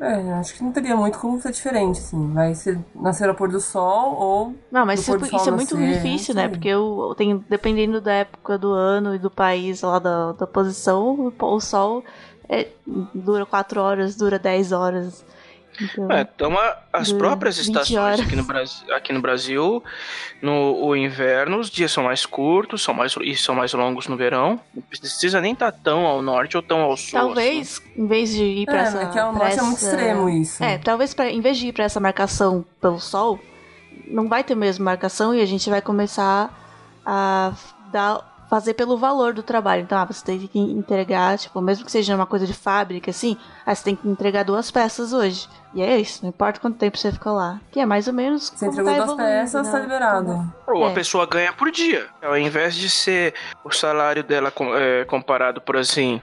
É, 0.00 0.32
acho 0.34 0.54
que 0.54 0.62
não 0.62 0.70
teria 0.70 0.96
muito 0.96 1.18
como 1.18 1.40
ser 1.40 1.50
diferente, 1.50 1.98
assim. 1.98 2.32
Vai 2.32 2.54
ser 2.54 2.78
nascer 2.94 3.28
ao 3.28 3.34
pôr 3.34 3.50
do 3.50 3.60
sol 3.60 4.14
ou. 4.14 4.54
Não, 4.70 4.86
mas 4.86 5.00
isso, 5.00 5.16
isso 5.16 5.48
é 5.48 5.50
muito 5.50 5.76
nascer, 5.76 5.94
difícil, 5.94 6.34
né? 6.34 6.48
Porque 6.48 6.68
eu, 6.68 7.12
tenho, 7.16 7.44
dependendo 7.48 8.00
da 8.00 8.12
época 8.12 8.56
do 8.56 8.72
ano 8.72 9.14
e 9.14 9.18
do 9.18 9.30
país 9.30 9.82
lá 9.82 9.98
da, 9.98 10.32
da 10.32 10.46
posição, 10.46 11.32
o 11.38 11.60
sol 11.60 12.04
é, 12.48 12.68
dura 13.12 13.44
4 13.44 13.80
horas, 13.80 14.16
dura 14.16 14.38
10 14.38 14.72
horas. 14.72 15.24
Então, 15.80 16.10
é, 16.10 16.20
então 16.22 16.52
as 16.92 17.12
próprias 17.12 17.56
20 17.58 17.66
estações 17.68 18.20
aqui 18.20 18.34
no, 18.36 18.42
Brasil, 18.44 18.94
aqui 18.94 19.12
no 19.12 19.20
Brasil, 19.20 19.84
no 20.42 20.84
o 20.84 20.96
inverno, 20.96 21.58
os 21.58 21.70
dias 21.70 21.92
são 21.92 22.04
mais 22.04 22.26
curtos 22.26 22.82
são 22.82 22.92
mais, 22.94 23.14
e 23.22 23.36
são 23.36 23.54
mais 23.54 23.72
longos 23.72 24.08
no 24.08 24.16
verão. 24.16 24.60
Não 24.74 24.82
precisa 24.82 25.40
nem 25.40 25.52
estar 25.52 25.70
tão 25.72 26.04
ao 26.06 26.20
norte 26.22 26.56
ou 26.56 26.62
tão 26.62 26.80
ao 26.80 26.96
sul. 26.96 27.18
assim. 27.18 27.26
talvez, 27.26 27.82
em 27.96 28.06
vez 28.06 28.30
de 28.32 28.42
ir 28.44 28.66
pra 28.66 28.78
É, 28.78 28.82
essa. 28.82 28.96
mas 29.04 29.12
que 29.12 29.18
ao 29.18 29.30
pra 29.32 29.38
norte 29.44 29.58
é 29.58 29.62
muito 29.62 29.76
essa- 29.76 29.90
extremo 29.90 30.28
isso. 30.28 30.64
É, 30.64 30.78
talvez 30.78 31.14
pra, 31.14 31.30
em 31.30 31.40
vez 31.40 31.56
de 31.58 31.68
ir 31.68 31.72
pra 31.72 31.84
essa 31.84 32.00
marcação 32.00 32.64
pelo 32.80 32.98
sol, 32.98 33.38
não 34.06 34.28
vai 34.28 34.42
ter 34.42 34.54
mesmo 34.54 34.84
marcação 34.84 35.34
e 35.34 35.40
a 35.40 35.46
gente 35.46 35.68
vai 35.70 35.80
começar 35.82 36.50
a 37.04 37.52
dar, 37.92 38.37
fazer 38.48 38.74
pelo 38.74 38.96
valor 38.96 39.32
do 39.34 39.42
trabalho. 39.42 39.82
Então, 39.82 39.98
ah, 39.98 40.04
você 40.04 40.24
tem 40.24 40.38
que 40.46 40.58
entregar, 40.58 41.36
tipo, 41.38 41.60
mesmo 41.60 41.84
que 41.84 41.92
seja 41.92 42.14
uma 42.14 42.26
coisa 42.26 42.46
de 42.46 42.54
fábrica, 42.54 43.10
assim, 43.10 43.36
ah, 43.66 43.74
você 43.74 43.84
tem 43.84 43.96
que 43.96 44.08
entregar 44.08 44.42
duas 44.44 44.70
peças 44.70 45.12
hoje. 45.12 45.48
E 45.74 45.82
é 45.82 45.98
isso, 46.00 46.20
não 46.22 46.30
importa 46.30 46.58
quanto 46.58 46.78
tempo 46.78 46.96
você 46.96 47.12
fica 47.12 47.30
lá. 47.30 47.60
Que 47.70 47.80
é 47.80 47.86
mais 47.86 48.08
ou 48.08 48.14
menos. 48.14 48.48
Você 48.48 48.66
como 48.66 48.80
entregou 48.80 49.00
tá 49.00 49.04
duas 49.04 49.16
peças, 49.18 49.66
né? 49.66 49.72
tá 49.72 49.78
liberado. 49.80 50.52
Ou 50.66 50.86
a 50.86 50.90
É. 50.90 50.94
pessoa 50.94 51.26
ganha 51.26 51.52
por 51.52 51.70
dia. 51.70 52.06
Ao 52.22 52.36
invés 52.38 52.74
de 52.74 52.88
ser 52.88 53.34
o 53.62 53.70
salário 53.70 54.24
dela 54.24 54.52
é, 54.76 55.04
comparado 55.04 55.60
por 55.60 55.76
assim, 55.76 56.22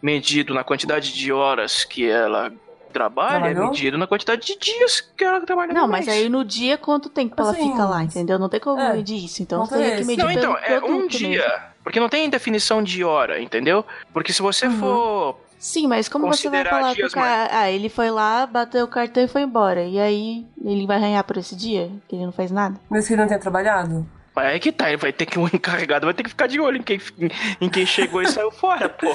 medido 0.00 0.54
na 0.54 0.64
quantidade 0.64 1.12
de 1.12 1.32
horas 1.32 1.84
que 1.84 2.08
ela 2.08 2.50
trabalha, 2.92 3.36
é 3.36 3.40
Trabalhou? 3.52 3.70
medido 3.70 3.98
na 3.98 4.06
quantidade 4.06 4.46
de 4.46 4.58
dias 4.58 5.00
que 5.00 5.24
ela 5.24 5.40
trabalha 5.40 5.72
Não, 5.72 5.82
no 5.86 5.92
mas 5.92 6.06
mês. 6.06 6.18
aí 6.18 6.28
no 6.28 6.44
dia 6.44 6.76
quanto 6.78 7.08
tempo 7.08 7.34
ela 7.38 7.50
Assim, 7.52 7.70
fica 7.70 7.84
lá, 7.84 8.02
entendeu? 8.02 8.38
Não 8.38 8.48
tem 8.48 8.60
como 8.60 8.80
é, 8.80 8.92
medir 8.94 9.24
isso. 9.24 9.42
Então 9.42 9.64
você 9.64 9.76
tem 9.78 9.96
que 9.96 10.04
medir 10.04 10.22
Não, 10.24 10.30
então, 10.30 10.56
é 10.56 10.80
um 10.80 11.06
dia. 11.06 11.28
mesmo. 11.28 11.52
Porque 11.82 12.00
não 12.00 12.08
tem 12.08 12.28
definição 12.28 12.82
de 12.82 13.02
hora, 13.04 13.40
entendeu? 13.40 13.84
Porque 14.12 14.32
se 14.32 14.42
você 14.42 14.66
Uhum. 14.66 14.78
for. 14.78 15.40
Sim, 15.58 15.86
mas 15.88 16.08
como 16.08 16.26
você 16.28 16.48
vai 16.48 16.64
falar 16.64 16.86
pro 16.88 16.94
dias 16.94 17.12
cara, 17.12 17.48
ah, 17.50 17.70
ele 17.70 17.88
foi 17.88 18.10
lá, 18.10 18.46
bateu 18.46 18.84
o 18.84 18.88
cartão 18.88 19.24
e 19.24 19.28
foi 19.28 19.42
embora. 19.42 19.82
E 19.84 19.98
aí 19.98 20.46
ele 20.64 20.86
vai 20.86 21.00
ganhar 21.00 21.24
por 21.24 21.36
esse 21.36 21.56
dia? 21.56 21.90
Que 22.08 22.14
ele 22.14 22.24
não 22.26 22.32
fez 22.32 22.50
nada? 22.52 22.78
Mesmo 22.90 23.06
que 23.08 23.12
ele 23.14 23.22
não 23.22 23.28
tenha 23.28 23.40
trabalhado? 23.40 24.06
Mas 24.38 24.46
aí 24.52 24.60
que 24.60 24.70
tá, 24.70 24.86
ele 24.86 24.96
vai 24.98 25.12
ter 25.12 25.26
que 25.26 25.36
um 25.36 25.46
encarregado 25.52 26.06
vai 26.06 26.14
ter 26.14 26.22
que 26.22 26.28
ficar 26.28 26.46
de 26.46 26.60
olho 26.60 26.76
em 26.78 26.82
quem, 26.82 27.00
em 27.60 27.68
quem 27.68 27.84
chegou 27.84 28.22
e 28.22 28.28
saiu 28.28 28.52
fora, 28.52 28.88
pô. 28.88 29.08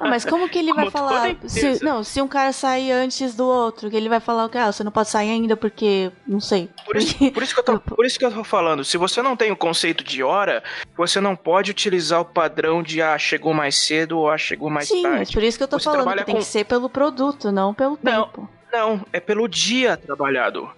Ah, 0.00 0.08
mas 0.08 0.24
como 0.24 0.48
que 0.48 0.58
ele 0.58 0.72
vai 0.72 0.90
falar? 0.90 1.36
Se, 1.46 1.84
não, 1.84 2.02
se 2.02 2.22
um 2.22 2.26
cara 2.28 2.50
sair 2.52 2.90
antes 2.90 3.34
do 3.34 3.44
outro, 3.46 3.90
que 3.90 3.96
ele 3.96 4.08
vai 4.08 4.20
falar 4.20 4.46
o 4.46 4.48
que? 4.48 4.56
Ah, 4.56 4.72
você 4.72 4.82
não 4.82 4.90
pode 4.90 5.10
sair 5.10 5.30
ainda 5.30 5.56
porque. 5.58 6.10
Não 6.26 6.40
sei. 6.40 6.70
Por 6.86 6.96
isso, 6.96 7.12
Porque- 7.18 7.30
por, 7.32 7.42
isso 7.42 7.52
que 7.54 7.60
eu 7.60 7.64
tô, 7.64 7.78
por 7.94 8.06
isso 8.06 8.18
que 8.18 8.24
eu 8.24 8.32
tô 8.32 8.42
falando, 8.44 8.82
se 8.82 8.96
você 8.96 9.20
não 9.20 9.36
tem 9.36 9.52
o 9.52 9.56
conceito 9.56 10.02
de 10.02 10.22
hora, 10.22 10.62
você 10.96 11.20
não 11.20 11.36
pode 11.36 11.70
utilizar 11.70 12.20
o 12.22 12.24
padrão 12.24 12.82
de 12.82 13.02
ah, 13.02 13.18
chegou 13.18 13.52
mais 13.52 13.76
cedo 13.86 14.18
ou 14.20 14.30
ah, 14.30 14.38
chegou 14.38 14.70
mais 14.70 14.88
Sim, 14.88 15.02
tarde. 15.02 15.18
mas 15.18 15.30
por 15.30 15.42
isso 15.42 15.58
que 15.58 15.64
eu 15.64 15.68
tô 15.68 15.78
Você 15.78 15.84
falando 15.90 16.08
que 16.16 16.24
tem 16.24 16.34
com- 16.36 16.40
que 16.40 16.46
ser 16.46 16.64
pelo 16.64 16.88
produto, 16.88 17.52
não 17.52 17.74
pelo 17.74 17.98
Não. 18.02 18.24
tempo. 18.24 18.48
Não, 18.72 19.04
é 19.12 19.20
pelo 19.20 19.46
dia 19.46 19.96
trabalhado. 19.98 20.70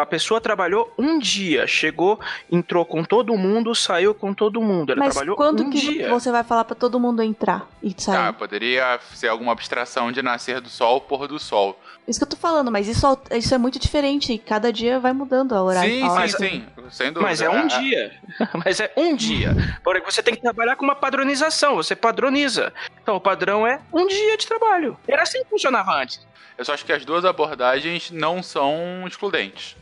A 0.00 0.06
pessoa 0.06 0.40
trabalhou 0.40 0.92
um 0.98 1.18
dia, 1.18 1.66
chegou, 1.66 2.20
entrou 2.50 2.84
com 2.84 3.02
todo 3.04 3.36
mundo, 3.36 3.74
saiu 3.74 4.14
com 4.14 4.34
todo 4.34 4.60
mundo. 4.60 4.92
Ela 4.92 5.00
Mas 5.00 5.14
trabalhou 5.14 5.36
quando 5.36 5.62
um 5.64 5.70
que 5.70 5.78
dia. 5.80 6.08
você 6.08 6.30
vai 6.30 6.44
falar 6.44 6.64
pra 6.64 6.74
todo 6.74 7.00
mundo 7.00 7.22
entrar 7.22 7.68
e 7.82 7.94
sair? 7.96 8.16
Tá, 8.16 8.32
poderia 8.32 8.98
ser 9.14 9.28
alguma 9.28 9.52
abstração 9.52 10.12
de 10.12 10.22
nascer 10.22 10.60
do 10.60 10.68
sol, 10.68 11.00
pôr 11.00 11.26
do 11.26 11.38
sol. 11.38 11.78
Isso 12.06 12.20
que 12.20 12.24
eu 12.24 12.28
tô 12.28 12.36
falando, 12.36 12.70
mas 12.70 12.86
isso, 12.86 13.06
isso 13.32 13.54
é 13.54 13.58
muito 13.58 13.78
diferente. 13.78 14.36
Cada 14.36 14.70
dia 14.72 15.00
vai 15.00 15.12
mudando 15.14 15.54
a 15.54 15.62
horário. 15.62 15.90
Sim, 15.90 16.02
a 16.02 16.08
sim, 16.08 16.12
hora. 16.12 16.28
sim, 16.28 16.64
sem 16.90 17.06
dúvida. 17.06 17.22
Mas 17.22 17.40
é 17.40 17.48
um 17.48 17.60
Ah, 17.60 17.66
dia. 17.66 18.12
Mas 18.64 18.80
é 18.80 18.92
um 18.96 19.16
dia. 19.16 19.56
Porém, 19.82 20.02
você 20.04 20.22
tem 20.22 20.34
que 20.34 20.42
trabalhar 20.42 20.76
com 20.76 20.84
uma 20.84 20.94
padronização. 20.94 21.76
Você 21.76 21.96
padroniza. 21.96 22.72
Então, 23.02 23.16
o 23.16 23.20
padrão 23.20 23.66
é 23.66 23.80
um 23.92 24.06
dia 24.06 24.36
de 24.36 24.46
trabalho. 24.46 24.98
Era 25.08 25.22
assim 25.22 25.42
que 25.44 25.48
funcionava 25.50 25.92
antes. 25.94 26.20
Eu 26.56 26.64
só 26.64 26.74
acho 26.74 26.84
que 26.84 26.92
as 26.92 27.04
duas 27.04 27.24
abordagens 27.24 28.10
não 28.10 28.42
são 28.42 29.04
excludentes. 29.06 29.76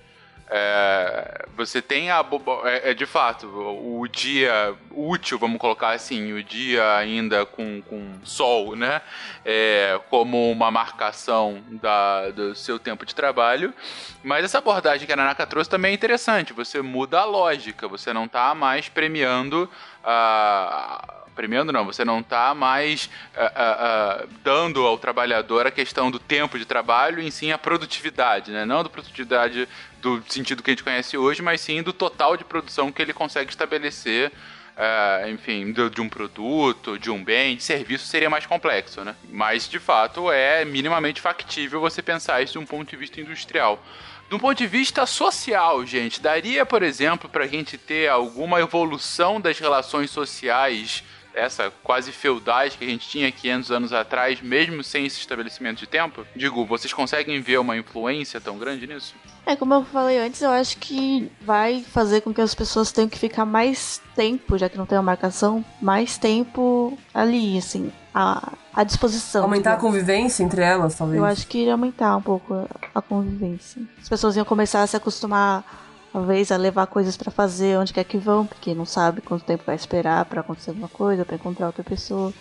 É, 0.55 1.47
você 1.57 1.81
tem 1.81 2.11
a. 2.11 2.23
É, 2.65 2.91
é, 2.91 2.95
de 2.95 3.07
fato, 3.07 3.47
o, 3.47 4.07
dia 4.07 4.75
útil, 4.91 5.38
vamos 5.38 5.59
colocar 5.59 5.93
assim, 5.93 6.35
o 6.35 6.45
dia 6.45 6.95
ainda 6.95 7.47
com, 7.47 7.81
com 7.81 8.19
sol, 8.23 8.77
né? 8.77 9.01
É, 9.47 9.99
como 10.11 10.53
uma 10.53 10.71
marcação 10.71 11.65
da, 11.71 12.29
do 12.29 12.55
seu 12.55 12.79
tempo 12.79 13.07
de 13.07 13.15
trabalho. 13.15 13.73
Mas 14.23 14.45
essa 14.45 14.59
abordagem 14.59 15.07
que 15.07 15.12
a 15.15 15.17
Nanaka 15.17 15.47
trouxe 15.47 15.71
também 15.71 15.93
é 15.93 15.95
interessante. 15.95 16.53
Você 16.53 16.83
muda 16.83 17.21
a 17.21 17.25
lógica, 17.25 17.88
você 17.88 18.12
não 18.12 18.27
está 18.27 18.55
mais 18.55 18.91
premiando 18.91 19.71
a. 20.05 21.21
Premiando 21.35 21.73
não, 21.73 21.87
você 21.87 22.05
não 22.05 22.21
está 22.21 22.55
mais 22.55 23.09
ah, 23.35 23.53
ah, 23.55 23.77
ah, 23.81 24.27
dando 24.45 24.85
ao 24.85 24.99
trabalhador 24.99 25.67
a 25.67 25.71
questão 25.71 26.11
do 26.11 26.19
tempo 26.19 26.59
de 26.59 26.67
trabalho, 26.67 27.23
em 27.23 27.31
sim 27.31 27.51
a 27.51 27.57
produtividade, 27.57 28.51
né? 28.51 28.67
Não 28.67 28.83
da 28.83 28.91
produtividade 28.91 29.67
do 30.03 30.23
sentido 30.29 30.62
que 30.62 30.71
a 30.71 30.73
gente 30.73 30.83
conhece 30.85 31.17
hoje, 31.17 31.41
mas 31.41 31.61
sim 31.61 31.83
do 31.83 31.93
total 31.93 32.37
de 32.37 32.45
produção 32.45 32.91
que 32.91 33.01
ele 33.01 33.12
consegue 33.12 33.51
estabelecer, 33.51 34.33
ah, 34.77 35.23
enfim, 35.29 35.71
do- 35.73 35.88
de 35.88 36.01
um 36.01 36.09
produto, 36.09 36.99
de 36.99 37.11
um 37.11 37.23
bem, 37.23 37.57
de 37.57 37.62
serviço 37.62 38.07
seria 38.07 38.29
mais 38.29 38.45
complexo, 38.45 39.05
né? 39.05 39.15
Mas 39.31 39.69
de 39.69 39.79
fato 39.79 40.31
é 40.31 40.65
minimamente 40.65 41.21
factível 41.21 41.81
você 41.81 42.03
pensar 42.03 42.43
isso 42.43 42.55
de 42.55 42.59
um 42.59 42.67
ponto 42.67 42.91
de 42.91 42.97
vista 42.97 43.21
industrial. 43.21 43.83
De 44.29 44.35
um 44.35 44.38
ponto 44.38 44.57
de 44.57 44.67
vista 44.67 45.05
social, 45.07 45.85
gente, 45.87 46.21
daria, 46.21 46.65
por 46.67 46.83
exemplo, 46.83 47.29
para 47.29 47.45
a 47.45 47.47
gente 47.47 47.79
ter 47.79 48.09
alguma 48.09 48.61
evolução 48.61 49.41
das 49.41 49.59
relações 49.59 50.11
sociais 50.11 51.05
essa 51.35 51.73
quase 51.83 52.12
feudais 52.12 52.77
que 52.77 52.85
a 52.85 52.88
gente 52.88 53.09
tinha 53.09 53.31
500 53.31 53.71
anos 53.71 53.92
atrás, 53.92 54.40
mesmo 54.40 54.83
sem 54.83 55.07
esse 55.07 55.18
estabelecimento 55.18 55.79
de 55.79 55.87
tempo? 55.87 56.27
Digo, 56.35 56.64
vocês 56.64 56.92
conseguem 56.92 57.40
ver 57.40 57.59
uma 57.59 57.77
influência 57.77 58.40
tão 58.40 58.59
grande 58.59 58.87
nisso? 58.87 59.14
É, 59.45 59.57
como 59.57 59.75
eu 59.75 59.85
falei 59.85 60.18
antes, 60.18 60.40
eu 60.40 60.51
acho 60.51 60.79
que 60.79 61.31
vai 61.40 61.83
fazer 61.83 62.21
com 62.21 62.33
que 62.33 62.40
as 62.40 62.55
pessoas 62.55 62.92
tenham 62.92 63.09
que 63.09 63.18
ficar 63.18 63.45
mais 63.45 64.01
tempo, 64.14 64.57
já 64.57 64.68
que 64.68 64.79
não 64.79 64.87
tem 64.87 64.97
uma 64.97 65.03
marcação, 65.03 65.64
mais 65.81 66.16
tempo 66.16 66.97
ali, 67.12 67.59
assim, 67.59 67.92
à, 68.14 68.53
à 68.73 68.85
disposição. 68.85 69.42
Aumentar 69.42 69.75
a 69.75 69.77
convivência 69.77 70.45
entre 70.45 70.62
elas, 70.62 70.95
talvez. 70.95 71.18
Eu 71.18 71.25
acho 71.25 71.47
que 71.47 71.59
iria 71.59 71.73
aumentar 71.73 72.16
um 72.16 72.23
pouco 72.23 72.68
a 72.95 73.03
convivência. 73.03 73.83
As 74.01 74.09
pessoas 74.09 74.37
iam 74.37 74.45
começar 74.45 74.83
a 74.83 74.87
se 74.87 74.97
acostumar, 74.97 75.64
talvez, 76.12 76.53
a 76.53 76.57
levar 76.57 76.87
coisas 76.87 77.16
pra 77.16 77.31
fazer 77.31 77.79
onde 77.79 77.92
quer 77.92 78.05
que 78.05 78.18
vão, 78.18 78.46
porque 78.46 78.75
não 78.75 78.85
sabe 78.85 79.20
quanto 79.20 79.44
tempo 79.44 79.64
vai 79.66 79.77
esperar 79.77 80.25
pra 80.27 80.40
acontecer 80.40 80.70
alguma 80.70 80.88
coisa, 80.88 81.25
pra 81.25 81.37
encontrar 81.37 81.66
outra 81.66 81.83
pessoa. 81.83 82.33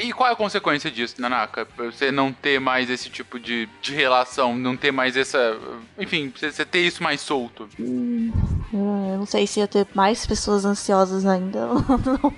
E 0.00 0.12
qual 0.12 0.28
é 0.28 0.32
a 0.32 0.36
consequência 0.36 0.90
disso, 0.90 1.20
Nanaka? 1.20 1.66
Você 1.76 2.10
não 2.10 2.32
ter 2.32 2.58
mais 2.58 2.90
esse 2.90 3.08
tipo 3.08 3.38
de, 3.38 3.68
de 3.80 3.94
relação, 3.94 4.56
não 4.56 4.76
ter 4.76 4.90
mais 4.90 5.16
essa. 5.16 5.56
Enfim, 5.96 6.32
você 6.34 6.64
ter 6.64 6.80
isso 6.80 7.00
mais 7.02 7.20
solto. 7.20 7.68
Hum, 7.78 8.32
eu 8.72 9.18
não 9.18 9.26
sei 9.26 9.46
se 9.46 9.60
ia 9.60 9.68
ter 9.68 9.86
mais 9.94 10.26
pessoas 10.26 10.64
ansiosas 10.64 11.24
ainda 11.24 11.66
ou 11.66 11.80
não. 11.80 12.34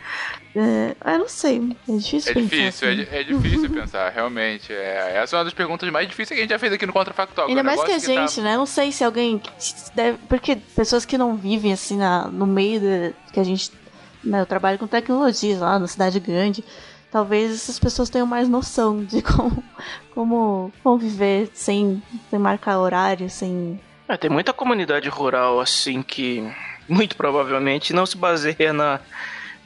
É, 0.57 0.97
eu 1.15 1.19
não 1.21 1.29
sei. 1.29 1.77
É 1.89 1.93
difícil 1.97 2.31
É 2.31 2.35
pensar 2.35 2.41
difícil, 2.49 2.89
é, 2.89 2.93
assim. 2.93 3.03
di- 3.05 3.09
é 3.17 3.23
difícil 3.23 3.71
pensar, 3.71 4.09
realmente. 4.11 4.73
É, 4.73 5.13
essa 5.23 5.37
é 5.37 5.39
uma 5.39 5.45
das 5.45 5.55
perguntas 5.55 5.89
mais 5.91 6.09
difíceis 6.09 6.37
que 6.37 6.41
a 6.41 6.45
gente 6.45 6.51
já 6.51 6.59
fez 6.59 6.73
aqui 6.73 6.87
no 6.87 6.93
Contrafactual. 6.93 7.49
Ainda 7.49 7.61
é 7.61 7.63
mais 7.63 7.83
que 7.85 7.93
a 7.93 7.95
tá- 8.01 8.07
gente, 8.07 8.41
né? 8.41 8.55
Eu 8.55 8.59
não 8.59 8.67
sei 8.67 8.91
se 8.91 9.05
alguém 9.05 9.41
deve. 9.95 10.19
Porque 10.29 10.57
pessoas 10.57 11.05
que 11.05 11.17
não 11.19 11.37
vivem 11.37 11.73
assim 11.73 11.97
na, 11.97 12.27
no 12.29 12.47
meio 12.47 12.81
de, 12.81 13.15
que 13.33 13.39
a 13.39 13.45
gente. 13.45 13.71
Né, 14.25 14.41
eu 14.41 14.47
trabalho 14.47 14.79
com 14.79 14.87
tecnologias 14.89 15.61
lá 15.61 15.79
na 15.79 15.87
cidade 15.87 16.19
grande. 16.19 16.65
Talvez 17.11 17.53
essas 17.55 17.79
pessoas 17.79 18.11
tenham 18.11 18.27
mais 18.27 18.49
noção 18.49 19.03
de 19.05 19.23
como, 19.23 19.63
como 20.15 20.73
conviver 20.83 21.49
sem, 21.55 22.03
sem 22.31 22.39
marcar 22.39 22.79
horário, 22.81 23.31
sem. 23.31 23.81
É, 24.09 24.17
tem 24.17 24.29
muita 24.31 24.53
comunidade 24.53 25.09
rural 25.09 25.61
assim 25.61 26.03
que 26.03 26.43
muito 26.89 27.15
provavelmente 27.17 27.93
não 27.93 28.07
se 28.07 28.17
baseia 28.17 28.73
na, 28.73 28.99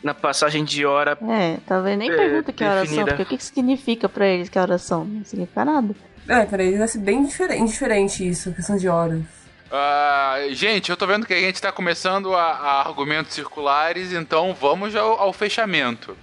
na 0.02 0.14
passagem 0.14 0.64
de 0.64 0.84
hora. 0.84 1.16
É, 1.28 1.58
talvez 1.66 1.96
nem 1.98 2.10
É, 2.10 2.16
pergunta 2.16 2.52
que 2.52 2.64
horas 2.64 2.88
são, 2.88 3.04
porque 3.04 3.22
o 3.22 3.26
que, 3.26 3.36
que 3.36 3.44
significa 3.44 4.08
pra 4.08 4.26
eles 4.26 4.48
que 4.48 4.58
horas 4.58 4.82
são? 4.82 5.04
Não 5.04 5.24
significa 5.24 5.64
nada. 5.64 5.94
É, 6.28 6.44
pra 6.44 6.62
eles 6.62 6.78
vai 6.78 6.88
ser 6.88 6.98
bem 6.98 7.24
diferente, 7.24 7.70
diferente 7.70 8.28
isso, 8.28 8.52
questão 8.52 8.76
de 8.76 8.88
horas. 8.88 9.22
Ah, 9.70 10.36
gente, 10.50 10.90
eu 10.90 10.96
tô 10.96 11.06
vendo 11.06 11.26
que 11.26 11.32
a 11.32 11.40
gente 11.40 11.60
tá 11.60 11.72
começando 11.72 12.34
a, 12.34 12.42
a 12.42 12.80
argumentos 12.86 13.32
circulares, 13.32 14.12
então 14.12 14.54
vamos 14.58 14.94
ao, 14.94 15.18
ao 15.18 15.32
fechamento. 15.32 16.16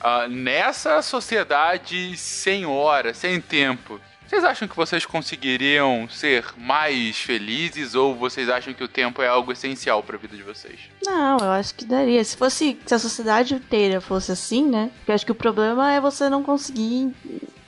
Ah, 0.00 0.26
nessa 0.28 1.02
sociedade 1.02 2.16
sem 2.16 2.64
hora, 2.66 3.12
sem 3.12 3.40
tempo, 3.40 4.00
vocês 4.32 4.44
acham 4.44 4.66
que 4.66 4.74
vocês 4.74 5.04
conseguiriam 5.04 6.08
ser 6.08 6.42
mais 6.56 7.18
felizes 7.18 7.94
ou 7.94 8.14
vocês 8.14 8.48
acham 8.48 8.72
que 8.72 8.82
o 8.82 8.88
tempo 8.88 9.20
é 9.20 9.28
algo 9.28 9.52
essencial 9.52 10.02
pra 10.02 10.16
vida 10.16 10.34
de 10.34 10.42
vocês? 10.42 10.80
Não, 11.04 11.36
eu 11.36 11.50
acho 11.50 11.74
que 11.74 11.84
daria. 11.84 12.24
Se 12.24 12.34
fosse. 12.34 12.78
Se 12.86 12.94
a 12.94 12.98
sociedade 12.98 13.54
inteira 13.54 14.00
fosse 14.00 14.32
assim, 14.32 14.64
né? 14.64 14.90
Porque 14.96 15.10
eu 15.10 15.14
acho 15.14 15.26
que 15.26 15.32
o 15.32 15.34
problema 15.34 15.92
é 15.92 16.00
você 16.00 16.30
não 16.30 16.42
conseguir 16.42 17.14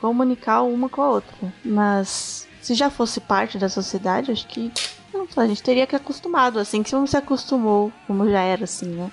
comunicar 0.01 0.63
uma 0.63 0.89
com 0.89 1.03
a 1.03 1.11
outra. 1.11 1.53
Mas 1.63 2.49
se 2.63 2.73
já 2.73 2.89
fosse 2.89 3.21
parte 3.21 3.59
da 3.59 3.69
sociedade, 3.69 4.33
acho 4.33 4.47
que. 4.47 4.73
Não, 5.13 5.29
a 5.37 5.47
gente 5.47 5.63
teria 5.63 5.87
que 5.87 5.95
acostumado, 5.95 6.59
assim, 6.59 6.83
que 6.83 6.89
se 6.89 6.97
não 6.97 7.07
se 7.07 7.17
acostumou, 7.17 7.93
como 8.07 8.29
já 8.31 8.41
era 8.41 8.65
assim, 8.65 8.87
né? 8.87 9.11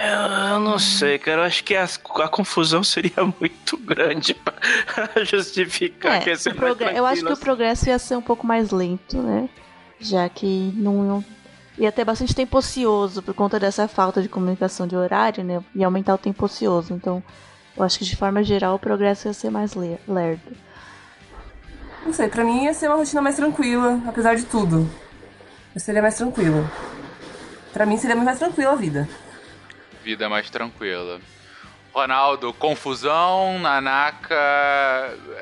Eu, 0.00 0.52
eu 0.54 0.60
não 0.60 0.78
sei, 0.78 1.18
cara. 1.18 1.40
Eu 1.42 1.44
acho 1.44 1.64
que 1.64 1.74
a, 1.74 1.84
a 1.84 2.28
confusão 2.28 2.84
seria 2.84 3.12
muito 3.40 3.76
grande 3.78 4.34
pra 4.34 4.54
justificar 5.24 6.20
que 6.20 6.30
É, 6.30 6.32
mais 6.32 6.42
progre- 6.44 6.96
eu 6.98 7.04
acho 7.06 7.24
que 7.24 7.32
o 7.32 7.36
progresso 7.36 7.88
ia 7.88 7.98
ser 7.98 8.16
um 8.16 8.22
pouco 8.22 8.46
mais 8.46 8.70
lento, 8.70 9.20
né? 9.20 9.48
Já 10.00 10.28
que 10.28 10.72
não 10.76 11.04
iam- 11.04 11.24
ia 11.76 11.90
ter 11.92 12.04
bastante 12.04 12.34
tempo 12.34 12.56
ocioso 12.58 13.22
por 13.22 13.34
conta 13.34 13.58
dessa 13.58 13.88
falta 13.88 14.22
de 14.22 14.28
comunicação 14.28 14.86
de 14.86 14.94
horário, 14.96 15.42
né? 15.42 15.60
Ia 15.74 15.86
aumentar 15.86 16.14
o 16.14 16.18
tempo 16.18 16.44
ocioso. 16.44 16.92
Então, 16.94 17.22
eu 17.76 17.82
acho 17.82 17.98
que 17.98 18.04
de 18.04 18.14
forma 18.16 18.42
geral 18.44 18.76
o 18.76 18.78
progresso 18.78 19.26
ia 19.28 19.32
ser 19.34 19.50
mais 19.50 19.74
le- 19.74 19.98
lerdo. 20.06 20.56
Não 22.06 22.12
sei, 22.12 22.28
pra 22.28 22.44
mim 22.44 22.64
ia 22.64 22.74
ser 22.74 22.88
uma 22.88 22.96
rotina 22.96 23.20
mais 23.20 23.36
tranquila, 23.36 24.00
apesar 24.06 24.34
de 24.36 24.44
tudo. 24.44 24.88
Eu 25.74 25.80
seria 25.80 26.00
mais 26.02 26.14
tranquila. 26.16 26.70
Pra 27.72 27.84
mim 27.84 27.96
seria 27.98 28.16
muito 28.16 28.26
mais 28.26 28.38
tranquila 28.38 28.72
a 28.72 28.76
vida. 28.76 29.08
Vida 30.08 30.26
mais 30.26 30.48
tranquila. 30.48 31.20
Ronaldo, 31.92 32.50
confusão, 32.54 33.58
Nanaka, 33.58 34.34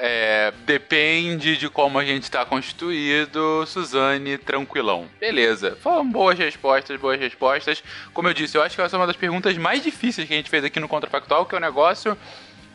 é, 0.00 0.52
depende 0.64 1.56
de 1.56 1.68
como 1.68 2.00
a 2.00 2.04
gente 2.04 2.28
tá 2.28 2.44
constituído. 2.44 3.64
Suzane, 3.64 4.36
tranquilão. 4.38 5.06
Beleza, 5.20 5.78
foram 5.80 6.04
boas 6.10 6.36
respostas, 6.36 6.98
boas 6.98 7.20
respostas. 7.20 7.80
Como 8.12 8.26
eu 8.26 8.34
disse, 8.34 8.58
eu 8.58 8.62
acho 8.64 8.74
que 8.74 8.82
essa 8.82 8.96
é 8.96 8.98
uma 8.98 9.06
das 9.06 9.14
perguntas 9.14 9.56
mais 9.56 9.84
difíceis 9.84 10.26
que 10.26 10.34
a 10.34 10.36
gente 10.36 10.50
fez 10.50 10.64
aqui 10.64 10.80
no 10.80 10.88
Contrafactual, 10.88 11.46
que 11.46 11.54
é 11.54 11.58
um 11.58 11.60
negócio 11.60 12.18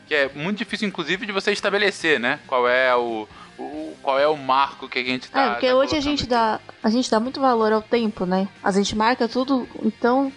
que 0.08 0.15
é 0.15 0.30
muito 0.34 0.60
difícil, 0.60 0.88
inclusive, 0.88 1.25
de 1.25 1.34
você 1.34 1.51
estabelecer, 1.51 2.21
né? 2.21 2.39
Qual 2.47 2.69
é 2.69 2.95
o, 2.95 3.27
o- 3.58 3.97
qual 4.01 4.17
é 4.17 4.27
o 4.30 4.38
marco 4.38 4.88
que 4.88 4.99
a 4.99 5.04
gente 5.04 5.30
tá. 5.30 5.41
é, 5.41 5.49
porque 5.51 5.67
tá 5.67 5.75
hoje 5.75 5.97
a 5.97 6.01
gente 6.01 6.21
aqui. 6.21 6.30
dá. 6.30 6.58
A 6.82 6.89
gente 6.89 7.12
dá 7.12 7.19
muito 7.19 7.41
valor 7.41 7.73
ao 7.73 7.82
tempo, 7.82 8.25
né? 8.25 8.47
A 8.63 8.71
gente 8.71 8.95
marca 8.95 9.27
tudo, 9.27 9.67
então. 9.84 10.32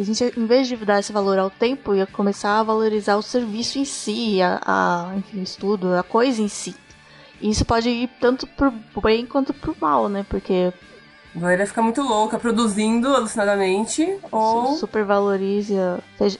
A 0.00 0.02
gente, 0.02 0.24
em 0.34 0.46
vez 0.46 0.66
de 0.66 0.76
dar 0.76 0.98
esse 0.98 1.12
valor 1.12 1.38
ao 1.38 1.50
tempo, 1.50 1.94
ia 1.94 2.06
começar 2.06 2.58
a 2.58 2.62
valorizar 2.62 3.16
o 3.16 3.22
serviço 3.22 3.78
em 3.78 3.84
si, 3.84 4.40
a, 4.40 4.58
a 4.64 5.14
enfim, 5.14 5.40
o 5.40 5.42
estudo, 5.42 5.92
a 5.94 6.02
coisa 6.02 6.40
em 6.40 6.48
si. 6.48 6.74
E 7.38 7.50
isso 7.50 7.66
pode 7.66 7.90
ir 7.90 8.08
tanto 8.18 8.46
pro 8.46 8.72
bem 9.02 9.26
quanto 9.26 9.52
pro 9.52 9.76
mal, 9.78 10.08
né? 10.08 10.24
Porque 10.26 10.72
Vai 11.34 11.54
ele 11.54 11.64
ficar 11.64 11.82
muito 11.82 12.02
louca, 12.02 12.38
produzindo 12.38 13.14
alucinadamente, 13.14 14.16
ou... 14.32 14.74
supervalorize, 14.76 15.74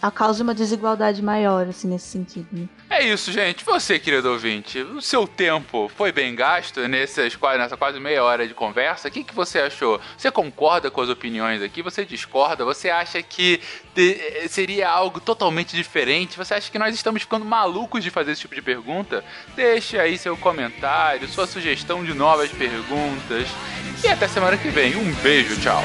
a, 0.02 0.10
causa 0.10 0.42
uma 0.42 0.52
desigualdade 0.54 1.22
maior, 1.22 1.68
assim, 1.68 1.86
nesse 1.88 2.08
sentido. 2.08 2.48
Né? 2.52 2.68
É 2.90 3.04
isso, 3.06 3.30
gente. 3.30 3.64
Você, 3.64 3.98
querido 4.00 4.30
ouvinte, 4.32 4.80
o 4.80 5.00
seu 5.00 5.28
tempo 5.28 5.88
foi 5.96 6.10
bem 6.10 6.34
gasto 6.34 6.80
nessas, 6.88 7.38
nessa 7.56 7.76
quase 7.76 8.00
meia 8.00 8.24
hora 8.24 8.48
de 8.48 8.52
conversa? 8.52 9.06
O 9.06 9.10
que, 9.12 9.22
que 9.22 9.34
você 9.34 9.60
achou? 9.60 10.00
Você 10.18 10.28
concorda 10.30 10.90
com 10.90 11.00
as 11.00 11.08
opiniões 11.08 11.62
aqui? 11.62 11.82
Você 11.82 12.04
discorda? 12.04 12.64
Você 12.64 12.90
acha 12.90 13.22
que 13.22 13.60
te- 13.94 14.48
seria 14.48 14.88
algo 14.90 15.20
totalmente 15.20 15.76
diferente? 15.76 16.36
Você 16.36 16.54
acha 16.54 16.70
que 16.70 16.78
nós 16.80 16.94
estamos 16.94 17.22
ficando 17.22 17.44
malucos 17.44 18.02
de 18.02 18.10
fazer 18.10 18.32
esse 18.32 18.40
tipo 18.40 18.56
de 18.56 18.62
pergunta? 18.62 19.24
Deixe 19.54 19.98
aí 19.98 20.18
seu 20.18 20.36
comentário, 20.36 21.28
sua 21.28 21.46
sugestão 21.46 22.02
de 22.04 22.12
novas 22.12 22.50
perguntas. 22.50 23.46
E 24.02 24.08
até 24.08 24.26
semana 24.28 24.56
que 24.56 24.68
vem. 24.68 24.96
Um 24.96 25.12
beijo, 25.22 25.56
tchau. 25.60 25.84